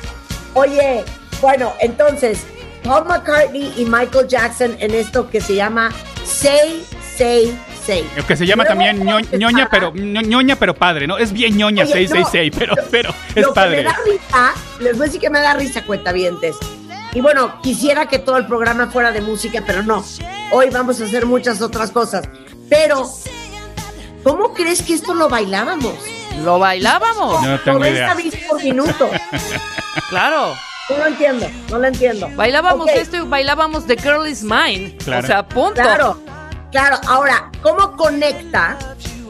Oye, 0.54 1.04
bueno, 1.40 1.72
entonces, 1.80 2.44
Paul 2.82 3.04
McCartney 3.06 3.72
y 3.76 3.84
Michael 3.84 4.26
Jackson 4.28 4.76
en 4.80 4.92
esto 4.94 5.30
que 5.30 5.40
se 5.40 5.54
llama 5.54 5.90
Say, 6.24 6.84
Say, 7.16 7.56
Say. 7.86 8.08
Lo 8.16 8.26
que 8.26 8.36
se 8.36 8.46
llama 8.46 8.64
Luego, 8.64 8.74
también 8.78 9.04
ño- 9.06 9.24
¿cómo 9.24 9.38
ñoña, 9.38 9.68
pero 9.70 9.92
ño- 9.94 10.20
ñoña 10.22 10.56
pero 10.56 10.74
padre, 10.74 11.06
¿no? 11.06 11.16
Es 11.18 11.32
bien 11.32 11.56
ñoña 11.56 11.84
Oye, 11.84 11.92
666, 11.92 12.52
no, 12.52 12.58
pero, 12.58 12.74
pero 12.90 13.14
es 13.34 13.42
Lo 13.42 13.48
que 13.52 13.54
padre. 13.54 13.76
me 13.78 13.82
da 13.84 13.96
risa, 14.04 14.54
les 14.80 14.92
voy 14.96 15.02
a 15.02 15.06
decir 15.06 15.20
que 15.20 15.30
me 15.30 15.40
da 15.40 15.54
risa, 15.54 15.84
cuentavientes. 15.84 16.56
Y 17.14 17.20
bueno, 17.20 17.60
quisiera 17.62 18.06
que 18.06 18.18
todo 18.18 18.36
el 18.36 18.46
programa 18.46 18.88
fuera 18.88 19.12
de 19.12 19.20
música, 19.20 19.62
pero 19.64 19.82
no. 19.84 20.04
Hoy 20.50 20.68
vamos 20.70 21.00
a 21.00 21.04
hacer 21.04 21.26
muchas 21.26 21.62
otras 21.62 21.92
cosas. 21.92 22.28
Pero, 22.68 23.08
¿cómo 24.24 24.52
crees 24.52 24.82
que 24.82 24.94
esto 24.94 25.14
lo 25.14 25.28
bailábamos? 25.28 25.94
Lo 26.42 26.58
bailábamos. 26.58 27.40
No 27.46 27.60
tengo 27.60 27.78
90 27.78 27.96
idea. 27.96 28.14
bits 28.14 28.36
por 28.48 28.62
minuto. 28.62 29.10
Claro. 30.08 30.54
No 30.90 30.98
lo 30.98 31.06
entiendo, 31.06 31.46
no 31.70 31.78
lo 31.78 31.86
entiendo. 31.86 32.28
Bailábamos 32.34 32.88
esto 32.90 33.16
y 33.16 33.20
bailábamos 33.20 33.86
The 33.86 33.96
Girl 33.96 34.26
Is 34.26 34.42
Mine. 34.42 34.96
Claro. 35.04 35.22
O 35.22 35.26
sea, 35.26 35.48
punto. 35.48 35.74
Claro, 35.74 36.20
claro. 36.72 36.98
Ahora, 37.06 37.50
¿cómo 37.62 37.96
conecta 37.96 38.76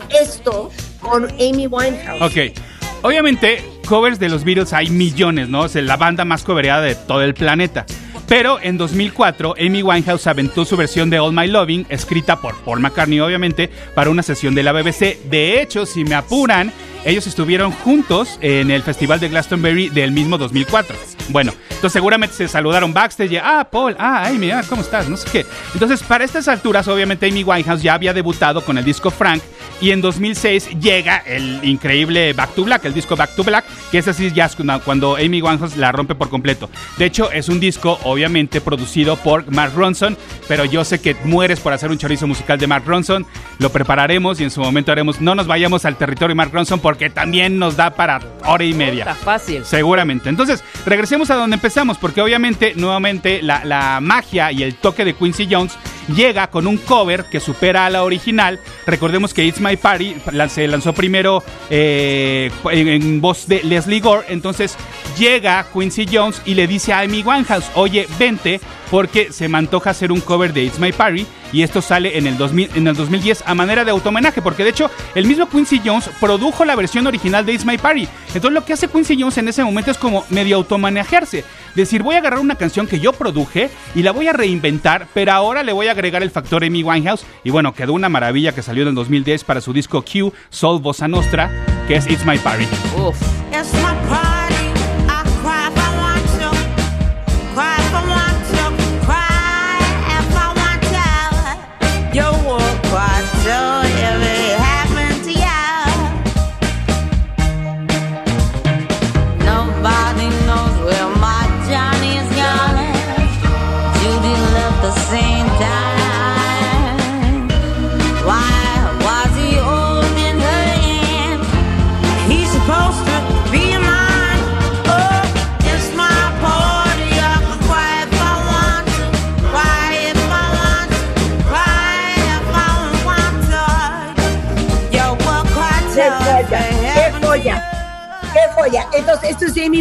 esto 0.08 0.70
con 1.00 1.24
Amy 1.32 1.66
Winehouse? 1.66 2.22
Ok. 2.22 2.58
Obviamente, 3.02 3.62
covers 3.84 4.18
de 4.18 4.28
los 4.28 4.44
Beatles 4.44 4.72
hay 4.72 4.90
millones, 4.90 5.48
¿no? 5.48 5.64
Es 5.64 5.74
la 5.74 5.96
banda 5.96 6.24
más 6.24 6.42
coverada 6.42 6.82
de 6.82 6.94
todo 6.94 7.22
el 7.22 7.34
planeta. 7.34 7.86
Pero 8.26 8.58
en 8.60 8.78
2004, 8.78 9.54
Amy 9.58 9.82
Winehouse 9.82 10.26
aventó 10.26 10.64
su 10.64 10.76
versión 10.76 11.10
de 11.10 11.18
All 11.18 11.32
My 11.32 11.46
Loving, 11.46 11.86
escrita 11.88 12.40
por 12.40 12.56
Paul 12.64 12.80
McCartney, 12.80 13.20
obviamente, 13.20 13.70
para 13.94 14.10
una 14.10 14.22
sesión 14.22 14.54
de 14.54 14.62
la 14.62 14.72
BBC. 14.72 15.22
De 15.24 15.60
hecho, 15.60 15.84
si 15.86 16.04
me 16.04 16.14
apuran, 16.14 16.72
ellos 17.04 17.26
estuvieron 17.26 17.70
juntos 17.70 18.38
en 18.40 18.70
el 18.70 18.82
Festival 18.82 19.20
de 19.20 19.28
Glastonbury 19.28 19.90
del 19.90 20.12
mismo 20.12 20.38
2004. 20.38 21.13
Bueno, 21.28 21.52
entonces 21.70 21.92
seguramente 21.92 22.34
se 22.36 22.48
saludaron 22.48 22.92
backstage. 22.92 23.40
ah, 23.42 23.66
Paul, 23.70 23.96
ah, 23.98 24.26
Amy, 24.26 24.50
ah, 24.50 24.62
¿cómo 24.68 24.82
estás? 24.82 25.08
No 25.08 25.16
sé 25.16 25.28
qué. 25.30 25.46
Entonces, 25.72 26.02
para 26.02 26.24
estas 26.24 26.48
alturas, 26.48 26.86
obviamente, 26.88 27.26
Amy 27.26 27.42
Winehouse 27.44 27.82
ya 27.82 27.94
había 27.94 28.12
debutado 28.12 28.60
con 28.64 28.76
el 28.78 28.84
disco 28.84 29.10
Frank. 29.10 29.42
Y 29.80 29.90
en 29.90 30.00
2006 30.00 30.70
llega 30.80 31.18
el 31.26 31.60
increíble 31.64 32.32
Back 32.32 32.54
to 32.54 32.64
Black, 32.64 32.84
el 32.84 32.94
disco 32.94 33.16
Back 33.16 33.34
to 33.34 33.42
Black, 33.42 33.64
que 33.90 33.98
es 33.98 34.08
así 34.08 34.30
ya 34.32 34.48
cuando- 34.84 35.16
Amy 35.16 35.42
Winehouse 35.42 35.76
la 35.76 35.90
rompe 35.92 36.14
por 36.14 36.28
completo. 36.28 36.70
De 36.96 37.06
hecho, 37.06 37.30
es 37.32 37.48
un 37.48 37.58
disco 37.60 37.98
obviamente 38.04 38.60
producido 38.60 39.16
por 39.16 39.50
Mark 39.50 39.72
Ronson, 39.74 40.16
pero 40.48 40.64
yo 40.64 40.84
sé 40.84 41.00
que 41.00 41.16
mueres 41.24 41.60
por 41.60 41.72
hacer 41.72 41.90
un 41.90 41.98
chorizo 41.98 42.26
musical 42.26 42.58
de 42.58 42.66
Mark 42.66 42.84
Ronson. 42.86 43.26
Lo 43.58 43.70
prepararemos 43.70 44.40
y 44.40 44.44
en 44.44 44.50
su 44.50 44.60
momento 44.60 44.92
haremos. 44.92 45.20
No 45.20 45.34
nos 45.34 45.46
vayamos 45.46 45.84
al 45.84 45.96
territorio 45.96 46.36
Mark 46.36 46.50
Ronson 46.52 46.78
porque 46.80 47.10
también 47.10 47.58
nos 47.58 47.76
da 47.76 47.90
para 47.90 48.20
hora 48.46 48.64
y 48.64 48.74
media. 48.74 49.02
Está 49.04 49.14
fácil. 49.14 49.64
Seguramente. 49.64 50.28
Entonces, 50.28 50.62
regresemos 51.14 51.30
a 51.30 51.40
donde 51.40 51.54
empezamos, 51.54 51.96
porque 51.96 52.20
obviamente, 52.20 52.72
nuevamente, 52.74 53.40
la, 53.40 53.64
la 53.64 54.00
magia 54.00 54.50
y 54.50 54.64
el 54.64 54.74
toque 54.74 55.04
de 55.04 55.14
Quincy 55.14 55.46
Jones 55.48 55.78
llega 56.08 56.48
con 56.48 56.66
un 56.66 56.76
cover 56.76 57.26
que 57.26 57.38
supera 57.38 57.86
a 57.86 57.90
la 57.90 58.02
original. 58.02 58.58
Recordemos 58.84 59.32
que 59.32 59.44
It's 59.44 59.60
My 59.60 59.76
Party 59.76 60.16
se 60.48 60.66
lanzó 60.66 60.92
primero 60.92 61.44
eh, 61.70 62.50
en, 62.68 62.88
en 62.88 63.20
voz 63.20 63.46
de 63.46 63.62
Leslie 63.62 64.00
Gore. 64.00 64.26
Entonces, 64.28 64.76
llega 65.16 65.64
Quincy 65.72 66.06
Jones 66.12 66.42
y 66.44 66.54
le 66.54 66.66
dice 66.66 66.92
a 66.92 67.00
Amy 67.00 67.22
Winehouse, 67.22 67.70
oye, 67.76 68.08
vente, 68.18 68.60
porque 68.90 69.32
se 69.32 69.48
me 69.48 69.58
antoja 69.58 69.90
hacer 69.90 70.10
un 70.10 70.20
cover 70.20 70.52
de 70.52 70.64
It's 70.64 70.80
My 70.80 70.90
Party. 70.90 71.24
Y 71.54 71.62
esto 71.62 71.80
sale 71.80 72.18
en 72.18 72.26
el, 72.26 72.36
2000, 72.36 72.70
en 72.74 72.88
el 72.88 72.96
2010 72.96 73.44
a 73.46 73.54
manera 73.54 73.84
de 73.84 73.92
automenaje, 73.92 74.42
porque 74.42 74.64
de 74.64 74.70
hecho 74.70 74.90
el 75.14 75.24
mismo 75.24 75.48
Quincy 75.48 75.80
Jones 75.84 76.10
produjo 76.18 76.64
la 76.64 76.74
versión 76.74 77.06
original 77.06 77.46
de 77.46 77.52
It's 77.52 77.64
My 77.64 77.78
Party. 77.78 78.08
Entonces 78.26 78.50
lo 78.50 78.64
que 78.64 78.72
hace 78.72 78.88
Quincy 78.88 79.16
Jones 79.20 79.38
en 79.38 79.46
ese 79.46 79.62
momento 79.62 79.92
es 79.92 79.96
como 79.96 80.24
medio 80.30 80.56
automanejarse. 80.56 81.44
Decir, 81.76 82.02
voy 82.02 82.16
a 82.16 82.18
agarrar 82.18 82.40
una 82.40 82.56
canción 82.56 82.88
que 82.88 82.98
yo 82.98 83.12
produje 83.12 83.70
y 83.94 84.02
la 84.02 84.10
voy 84.10 84.26
a 84.26 84.32
reinventar, 84.32 85.06
pero 85.14 85.30
ahora 85.30 85.62
le 85.62 85.72
voy 85.72 85.86
a 85.86 85.92
agregar 85.92 86.24
el 86.24 86.32
factor 86.32 86.64
Amy 86.64 86.82
Winehouse. 86.82 87.24
Y 87.44 87.50
bueno, 87.50 87.72
quedó 87.72 87.92
una 87.92 88.08
maravilla 88.08 88.52
que 88.52 88.62
salió 88.62 88.82
en 88.82 88.88
el 88.88 88.94
2010 88.96 89.44
para 89.44 89.60
su 89.60 89.72
disco 89.72 90.02
Q, 90.02 90.32
Soul 90.50 90.80
Bossa 90.80 91.06
Nostra, 91.06 91.52
que 91.86 91.94
es 91.94 92.10
It's 92.10 92.26
My 92.26 92.36
Party. 92.36 92.64
Uf. 92.98 93.16
It's 93.52 93.72
my 93.74 94.08
party. 94.08 94.33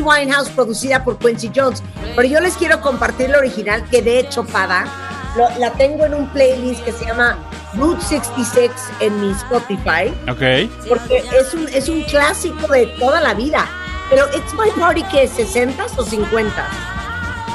Winehouse 0.03 0.49
producida 0.49 1.03
por 1.03 1.17
Quincy 1.17 1.51
Jones. 1.55 1.81
Pero 2.15 2.27
yo 2.27 2.39
les 2.39 2.55
quiero 2.55 2.79
compartir 2.81 3.29
la 3.29 3.39
original, 3.39 3.83
que 3.89 4.01
de 4.01 4.19
hecho, 4.19 4.43
Pada, 4.45 4.85
lo- 5.35 5.49
la 5.59 5.71
tengo 5.73 6.05
en 6.05 6.13
un 6.13 6.27
playlist 6.29 6.83
que 6.83 6.91
se 6.91 7.05
llama 7.05 7.37
Route 7.75 8.01
66 8.01 8.69
en 8.99 9.19
mi 9.21 9.31
Spotify, 9.31 10.13
Ok. 10.29 10.69
porque 10.87 11.23
es 11.39 11.53
un, 11.53 11.67
es 11.69 11.89
un 11.89 12.03
clásico 12.03 12.67
de 12.67 12.85
toda 12.99 13.19
la 13.21 13.33
vida. 13.33 13.67
Pero 14.09 14.27
It's 14.35 14.53
My 14.53 14.69
Party, 14.79 15.01
que 15.03 15.23
es 15.23 15.31
60s 15.37 15.97
o 15.97 16.05
50s? 16.05 16.51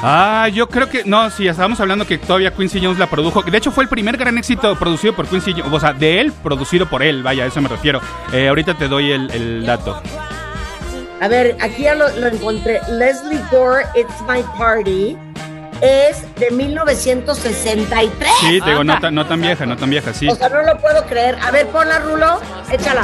Ah, 0.01 0.47
yo 0.51 0.67
creo 0.69 0.87
que. 0.89 1.03
No, 1.03 1.29
sí, 1.29 1.47
estábamos 1.47 1.79
hablando 1.81 2.07
que 2.07 2.17
todavía 2.17 2.53
Quincy 2.53 2.79
Jones 2.81 2.97
la 2.99 3.07
produjo. 3.09 3.43
De 3.43 3.57
hecho, 3.57 3.69
fue 3.71 3.83
el 3.83 3.89
primer 3.89 4.15
gran 4.17 4.37
éxito 4.37 4.75
producido 4.77 5.13
por 5.13 5.27
Quincy 5.27 5.51
Jones. 5.53 5.73
O 5.73 5.79
sea, 5.79 5.91
de 5.93 6.21
él, 6.21 6.31
producido 6.31 6.85
por 6.89 7.03
él. 7.03 7.21
Vaya, 7.21 7.43
a 7.43 7.47
eso 7.47 7.59
me 7.61 7.67
refiero. 7.67 7.99
Eh, 8.31 8.47
ahorita 8.47 8.75
te 8.75 8.87
doy 8.87 9.11
el, 9.11 9.29
el 9.31 9.65
dato. 9.65 10.01
A 11.21 11.27
ver, 11.27 11.57
aquí 11.61 11.83
ya 11.83 11.95
lo, 11.95 12.07
lo 12.09 12.27
encontré. 12.27 12.79
Leslie 12.89 13.41
Gore, 13.51 13.85
It's 13.93 14.21
My 14.27 14.41
Party, 14.57 15.17
es 15.81 16.23
de 16.35 16.49
1963. 16.51 18.31
Sí, 18.39 18.61
te 18.61 18.69
digo, 18.69 18.83
no, 18.83 18.99
no 19.11 19.25
tan 19.25 19.41
vieja, 19.41 19.65
no 19.65 19.75
tan 19.75 19.89
vieja, 19.89 20.13
sí. 20.13 20.27
O 20.29 20.35
sea, 20.35 20.49
no 20.49 20.61
lo 20.61 20.77
puedo 20.79 21.05
creer. 21.05 21.37
A 21.41 21.51
ver, 21.51 21.67
ponla, 21.67 21.99
Rulo. 21.99 22.39
Échala. 22.71 23.03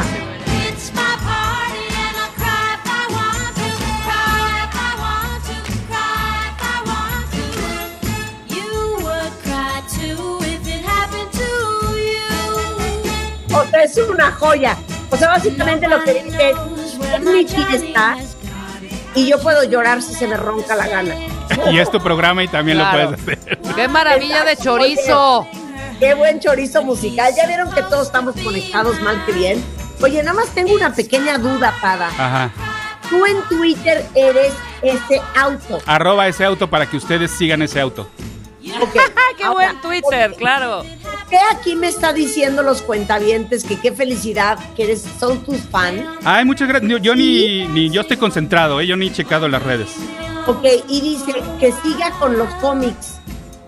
It's 0.67 0.91
my 0.93 1.01
party 1.25 1.87
and 1.91 2.15
I'll 2.17 2.31
cry 2.35 2.75
if 2.75 2.85
I 2.85 3.05
want 3.11 3.55
to, 3.55 3.67
cry 4.05 4.63
if 4.63 4.75
I 4.75 4.95
want 5.01 5.43
to, 5.45 5.55
cry 5.87 6.51
if 6.51 6.59
I 6.63 6.77
want 6.87 7.27
to. 7.35 7.43
You 8.55 8.69
would 9.03 9.33
cry 9.43 9.81
too 9.89 10.39
if 10.45 10.63
it 10.67 10.83
happened 10.85 11.31
to 11.33 11.49
you. 11.99 13.57
O 13.57 13.65
sea, 13.69 13.83
es 13.83 13.97
una 13.97 14.31
joya. 14.31 14.77
O 15.11 15.17
sea, 15.17 15.29
básicamente 15.29 15.87
lo 15.87 16.01
que 16.03 16.13
dice 16.23 16.49
es 16.51 16.57
mi 17.25 17.45
fiesta 17.45 18.17
y 19.15 19.27
yo 19.27 19.39
puedo 19.41 19.63
llorar 19.63 20.01
si 20.01 20.13
se 20.13 20.27
me 20.27 20.37
ronca 20.37 20.75
la 20.75 20.87
gana. 20.87 21.15
Y 21.71 21.77
es 21.79 21.89
tu 21.91 21.99
programa 21.99 22.43
y 22.43 22.47
también 22.47 22.77
Claro. 22.77 23.11
lo 23.11 23.17
puedes 23.17 23.39
hacer. 23.39 23.59
¡Qué 23.75 23.87
maravilla 23.87 24.43
de 24.43 24.57
chorizo! 24.57 25.47
Qué 25.99 26.13
buen 26.13 26.39
chorizo 26.39 26.83
musical. 26.83 27.33
Ya 27.35 27.47
vieron 27.47 27.71
que 27.71 27.81
todos 27.83 28.07
estamos 28.07 28.35
conectados 28.43 28.99
mal 29.01 29.23
que 29.25 29.31
bien. 29.31 29.63
Oye, 30.01 30.21
nada 30.23 30.35
más 30.35 30.49
tengo 30.49 30.73
una 30.73 30.93
pequeña 30.93 31.37
duda, 31.37 31.73
Pada. 31.81 32.07
Ajá. 32.07 32.51
Tú 33.09 33.25
en 33.25 33.41
Twitter 33.43 34.05
eres 34.15 34.51
ese 34.81 35.21
auto. 35.35 35.79
Arroba 35.85 36.27
ese 36.27 36.43
auto 36.43 36.69
para 36.69 36.89
que 36.89 36.97
ustedes 36.97 37.31
sigan 37.31 37.61
ese 37.61 37.79
auto. 37.79 38.09
Ok. 38.81 38.95
¡Ah, 38.97 39.21
qué 39.37 39.43
Ahora, 39.45 39.67
buen 39.73 39.81
Twitter! 39.81 40.33
Claro. 40.37 40.83
¿Por 41.25 41.29
¿Qué 41.29 41.37
aquí 41.51 41.75
me 41.75 41.87
está 41.87 42.13
diciendo 42.13 42.63
los 42.63 42.81
cuentavientes 42.81 43.63
que 43.63 43.79
qué 43.79 43.91
felicidad 43.91 44.57
que 44.75 44.83
eres, 44.83 45.05
son 45.19 45.43
tus 45.43 45.57
fans? 45.61 46.01
Ay, 46.23 46.45
muchas 46.45 46.67
gracias. 46.67 46.89
Yo, 46.91 46.97
yo 46.97 47.15
ni, 47.15 47.67
ni 47.67 47.89
yo 47.89 48.01
estoy 48.01 48.17
concentrado, 48.17 48.79
¿eh? 48.79 48.87
yo 48.87 48.95
ni 48.95 49.07
he 49.07 49.11
checado 49.11 49.47
las 49.47 49.63
redes. 49.63 49.89
Ok, 50.47 50.63
y 50.87 51.01
dice 51.01 51.33
que 51.59 51.71
siga 51.83 52.11
con 52.19 52.37
los 52.37 52.49
cómics. 52.55 53.19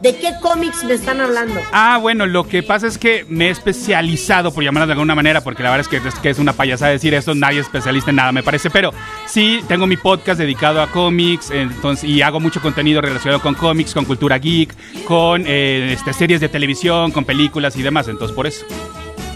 ¿De 0.02 0.16
qué 0.16 0.34
cómics 0.42 0.84
me 0.84 0.94
están 0.94 1.20
hablando? 1.22 1.60
Ah, 1.72 1.98
bueno, 2.00 2.28
lo 2.28 2.48
que 2.48 2.62
pasa 2.62 2.86
es 2.86 3.00
que 3.00 3.26
me 3.30 3.48
he 3.48 3.50
especializado, 3.50 4.54
por 4.54 4.64
llamarlo 4.64 4.86
de 4.86 4.94
alguna 4.94 5.16
manera, 5.16 5.42
porque 5.42 5.64
la 5.64 5.72
verdad 5.72 5.88
es 5.92 6.02
que 6.02 6.08
es, 6.08 6.16
que 6.16 6.30
es 6.30 6.38
una 6.38 6.54
payasada 6.54 6.92
decir 6.92 7.16
esto, 7.16 7.34
nadie 7.34 7.62
es 7.62 7.66
especialista 7.66 8.12
en 8.12 8.18
nada, 8.18 8.32
me 8.32 8.44
parece, 8.44 8.70
pero 8.70 8.94
sí 9.26 9.60
tengo 9.68 9.88
mi 9.88 9.98
podcast 9.98 10.40
dedicado 10.40 10.84
a 10.84 10.92
cómics, 10.92 11.50
entonces, 11.50 12.08
y 12.08 12.22
hago 12.22 12.40
mucho 12.40 12.62
contenido 12.62 13.02
relacionado 13.02 13.42
con 13.42 13.56
cómics, 13.56 13.96
con 13.96 14.06
cultura 14.06 14.38
geek, 14.38 14.76
con 15.06 15.46
eh, 15.48 15.94
este, 15.94 16.14
series 16.14 16.42
de 16.42 16.50
televisión, 16.50 17.12
con 17.12 17.26
películas 17.26 17.76
y 17.76 17.82
demás, 17.82 18.08
entonces 18.08 18.36
por 18.36 18.46
eso. 18.46 18.66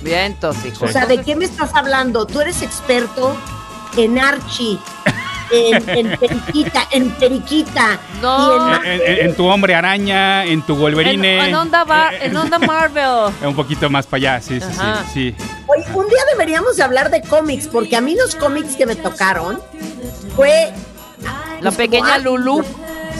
Vientos, 0.04 0.64
hijo. 0.64 0.86
O 0.86 0.88
sea, 0.88 1.08
¿de 1.08 1.24
qué 1.24 1.36
me 1.36 1.46
estás 1.46 1.74
hablando? 1.74 2.28
Tú 2.28 2.40
eres 2.40 2.62
experto 2.62 3.36
en 3.98 4.20
Archie, 4.20 4.78
en, 5.52 5.90
en 5.90 6.18
Periquita, 6.20 6.88
en 6.92 7.10
Periquita. 7.12 8.00
No. 8.22 8.70
y 8.70 8.76
en- 8.76 8.86
En, 8.86 9.02
en- 9.02 9.26
en 9.28 9.36
tu 9.36 9.46
hombre 9.48 9.76
araña, 9.76 10.46
en 10.46 10.62
tu 10.64 10.76
Wolverine. 10.76 11.48
en 11.50 11.56
onda, 11.56 11.84
bar- 11.84 12.14
eh, 12.16 12.20
en 12.24 12.36
onda 12.38 12.60
Marvel. 12.60 13.34
Un 13.48 13.56
poquito 13.56 13.90
más 13.90 14.06
para 14.06 14.18
allá, 14.36 14.42
sí, 14.42 14.60
sí, 14.60 14.68
Ajá. 14.80 15.04
sí, 15.14 15.36
sí. 15.38 15.46
Oye, 15.68 15.86
un 15.94 16.08
día 16.08 16.20
deberíamos 16.32 16.76
de 16.78 16.84
hablar 16.84 17.10
de 17.12 17.22
cómics, 17.22 17.68
porque 17.68 17.96
a 17.96 18.02
mí 18.02 18.16
los 18.16 18.36
cómics 18.36 18.76
que 18.76 18.86
me 18.86 18.96
tocaron 18.96 19.60
fue... 20.36 20.72
La 21.62 21.72
pequeña 21.72 22.18
Lulu. 22.18 22.64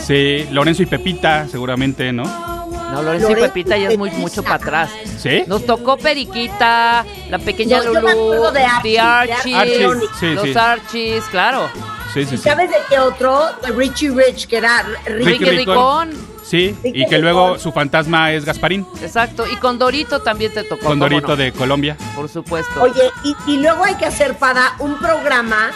Sí, 0.04 0.46
Lorenzo 0.50 0.82
y 0.82 0.86
Pepita, 0.86 1.46
seguramente, 1.48 2.12
¿no? 2.12 2.24
No, 2.24 3.02
Lorenzo 3.02 3.30
y 3.30 3.34
Pepita 3.36 3.76
ya 3.76 3.88
es 3.88 3.96
muy 3.96 4.10
mucho 4.10 4.42
para 4.42 4.56
atrás. 4.56 4.90
¿Sí? 5.18 5.44
Nos 5.46 5.64
tocó 5.64 5.96
Periquita, 5.96 7.04
la 7.30 7.38
pequeña 7.38 7.78
No, 7.84 8.00
Lulu, 8.00 8.50
de 8.52 8.64
Archie, 8.64 8.92
The 8.94 9.00
Archies, 9.00 9.44
de 9.44 9.56
Archie, 9.86 10.08
sí, 10.18 10.26
los 10.34 10.44
sí. 10.44 10.54
Archies, 10.58 11.24
claro. 11.30 11.68
Sí, 12.12 12.24
sí, 12.26 12.34
¿Y 12.34 12.38
sí. 12.38 12.44
sabes 12.44 12.70
de 12.70 12.76
qué 12.88 12.98
otro? 12.98 13.42
De 13.64 13.72
Richie 13.72 14.10
Rich, 14.10 14.46
que 14.46 14.58
era 14.58 14.84
Ricky. 15.06 15.24
Ricky 15.44 15.44
Ricón. 15.50 16.10
Sí, 16.42 16.76
Ricky 16.82 17.02
y 17.04 17.06
que 17.06 17.18
luego 17.18 17.58
su 17.58 17.72
fantasma 17.72 18.32
es 18.32 18.44
Gasparín, 18.44 18.86
Exacto. 19.00 19.44
Y 19.50 19.56
con 19.56 19.78
Dorito 19.78 20.20
también 20.20 20.52
te 20.52 20.64
tocó. 20.64 20.80
con 20.86 20.98
¿cómo 20.98 21.04
Dorito 21.04 21.28
no? 21.28 21.36
de 21.36 21.52
Colombia. 21.52 21.96
Por 22.14 22.28
supuesto. 22.28 22.82
Oye, 22.82 23.10
y, 23.24 23.34
y 23.52 23.56
luego 23.58 23.84
hay 23.84 23.94
que 23.94 24.04
hacer 24.06 24.36
para 24.36 24.74
un 24.80 24.98
programa 24.98 25.70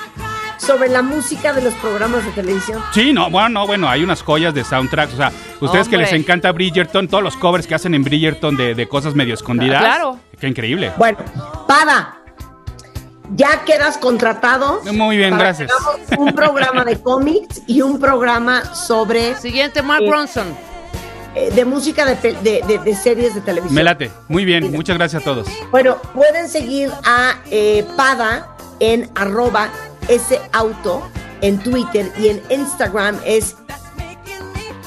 sobre 0.59 0.89
la 0.89 1.03
música 1.03 1.53
de 1.53 1.63
los 1.63 1.75
programas 1.75 2.25
de 2.25 2.33
televisión. 2.33 2.83
Sí, 2.93 3.13
no, 3.13 3.31
bueno, 3.31 3.49
no, 3.51 3.67
bueno, 3.67 3.89
hay 3.89 4.03
unas 4.03 4.23
joyas 4.23 4.53
de 4.55 4.65
soundtracks. 4.65 5.15
O 5.15 5.17
sea, 5.17 5.33
ustedes 5.61 5.89
que 5.89 5.97
les 5.97 6.13
encanta 6.13 6.51
Bridgerton, 6.53 7.09
todos 7.09 7.23
los 7.23 7.37
covers 7.37 7.67
que 7.67 7.75
hacen 7.75 7.95
en 7.95 8.03
Bridgerton 8.03 8.57
de, 8.57 8.75
de 8.75 8.89
cosas 8.89 9.15
medio 9.15 9.35
escondidas. 9.35 9.81
Claro. 9.81 10.19
Qué 10.41 10.49
increíble. 10.49 10.93
Bueno, 10.99 11.19
Pada, 11.69 12.19
ya 13.35 13.65
quedas 13.65 13.99
contratado. 13.99 14.81
Muy 14.93 15.17
bien, 15.17 15.31
para 15.31 15.45
gracias. 15.45 15.71
Un 16.19 16.33
programa 16.35 16.85
de 16.85 17.01
cómics 17.01 17.63
y 17.67 17.83
un 17.83 17.99
programa 17.99 18.75
sobre 18.75 19.35
Siguiente, 19.37 19.83
Mark 19.83 20.03
Eh, 20.05 20.09
Bronson. 20.09 20.47
eh, 21.35 21.51
de 21.55 21.65
música 21.65 22.05
de, 22.07 22.15
de- 22.35 22.63
de- 22.67 22.79
de 22.79 22.95
series 22.95 23.35
de 23.35 23.41
televisión. 23.43 23.75
Me 23.75 23.83
late. 23.85 24.11
Muy 24.29 24.45
bien, 24.45 24.71
muchas 24.73 24.97
gracias 24.97 25.23
a 25.23 25.25
todos. 25.25 25.47
Bueno, 25.71 25.97
pueden 26.15 26.49
seguir 26.49 26.91
a 27.05 27.35
eh, 27.51 27.85
Pada 27.97 28.57
en 28.81 29.11
arroba 29.15 29.69
ese 30.09 30.41
auto 30.53 31.03
en 31.43 31.59
Twitter 31.59 32.11
y 32.19 32.29
en 32.29 32.43
Instagram 32.49 33.19
es 33.25 33.57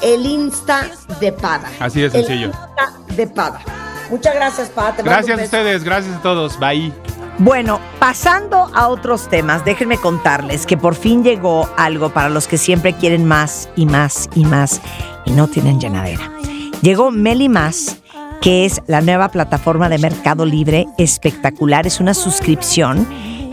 el 0.01 0.25
Insta 0.25 0.87
de 1.19 1.31
Pada. 1.33 1.69
Así 1.79 2.01
de 2.01 2.09
sencillo. 2.09 2.45
El 2.47 2.53
Insta 2.53 2.93
de 3.15 3.27
Pada. 3.27 3.61
Muchas 4.09 4.33
gracias, 4.33 4.69
Pada. 4.69 4.95
Te 4.95 5.03
Gracias 5.03 5.39
a 5.39 5.43
ustedes, 5.43 5.83
gracias 5.83 6.15
a 6.15 6.21
todos. 6.21 6.57
Bye. 6.57 6.91
Bueno, 7.39 7.79
pasando 7.99 8.69
a 8.75 8.89
otros 8.89 9.29
temas, 9.29 9.63
déjenme 9.63 9.97
contarles 9.97 10.65
que 10.65 10.75
por 10.75 10.93
fin 10.93 11.23
llegó 11.23 11.69
algo 11.77 12.09
para 12.09 12.27
los 12.27 12.49
que 12.49 12.57
siempre 12.57 12.91
quieren 12.91 13.23
más 13.23 13.69
y 13.77 13.85
más 13.85 14.29
y 14.35 14.43
más 14.43 14.81
y 15.25 15.31
no 15.31 15.47
tienen 15.47 15.79
llenadera. 15.79 16.33
Llegó 16.81 17.11
Meli 17.11 17.47
Más, 17.47 18.01
que 18.41 18.65
es 18.65 18.81
la 18.87 18.99
nueva 18.99 19.29
plataforma 19.29 19.87
de 19.87 19.99
Mercado 19.99 20.45
Libre 20.45 20.87
espectacular. 20.97 21.87
Es 21.87 22.01
una 22.01 22.13
suscripción 22.13 23.07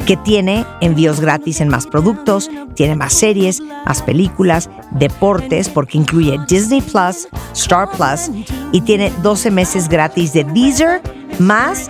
que 0.04 0.16
tiene 0.16 0.64
envíos 0.80 1.20
gratis 1.20 1.60
en 1.60 1.68
más 1.68 1.86
productos, 1.86 2.50
tiene 2.74 2.96
más 2.96 3.12
series, 3.12 3.60
más 3.84 4.02
películas, 4.02 4.68
deportes, 4.92 5.68
porque 5.68 5.98
incluye 5.98 6.40
Disney 6.48 6.80
Plus, 6.80 7.28
Star 7.52 7.88
Plus 7.90 8.30
y 8.72 8.80
tiene 8.80 9.12
12 9.22 9.52
meses 9.52 9.88
gratis 9.88 10.32
de 10.32 10.42
Deezer 10.42 11.00
más 11.38 11.88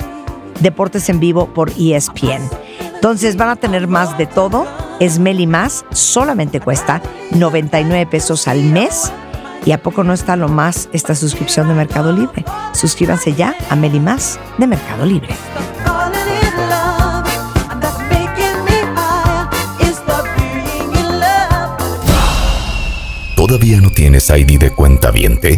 deportes 0.60 1.08
en 1.08 1.20
vivo 1.20 1.46
por 1.52 1.70
ESPN. 1.70 2.42
Entonces 2.94 3.36
van 3.36 3.50
a 3.50 3.56
tener 3.56 3.86
más 3.88 4.16
de 4.18 4.26
todo. 4.26 4.66
Es 5.00 5.18
Meli 5.18 5.46
Más, 5.46 5.84
solamente 5.90 6.60
cuesta 6.60 7.02
99 7.32 8.06
pesos 8.06 8.48
al 8.48 8.62
mes. 8.62 9.12
¿Y 9.64 9.72
a 9.72 9.82
poco 9.82 10.04
no 10.04 10.12
está 10.12 10.36
lo 10.36 10.48
más 10.48 10.88
esta 10.92 11.14
suscripción 11.14 11.68
de 11.68 11.74
Mercado 11.74 12.12
Libre? 12.12 12.44
Suscríbanse 12.72 13.34
ya 13.34 13.54
a 13.68 13.76
Meli 13.76 14.00
Más 14.00 14.38
de 14.58 14.66
Mercado 14.66 15.04
Libre. 15.04 15.34
¿Todavía 23.36 23.80
no 23.80 23.90
tienes 23.90 24.28
ID 24.28 24.58
de 24.58 24.72
cuenta 24.72 25.12
viente? 25.12 25.56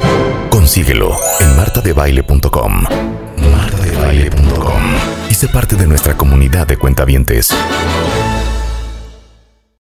Consíguelo 0.50 1.16
en. 1.40 1.56
Martadebaile.com. 1.56 3.27
Y 5.28 5.34
sé 5.34 5.48
parte 5.48 5.76
de 5.76 5.86
nuestra 5.86 6.16
comunidad 6.16 6.66
de 6.66 6.78
cuentavientes. 6.78 7.54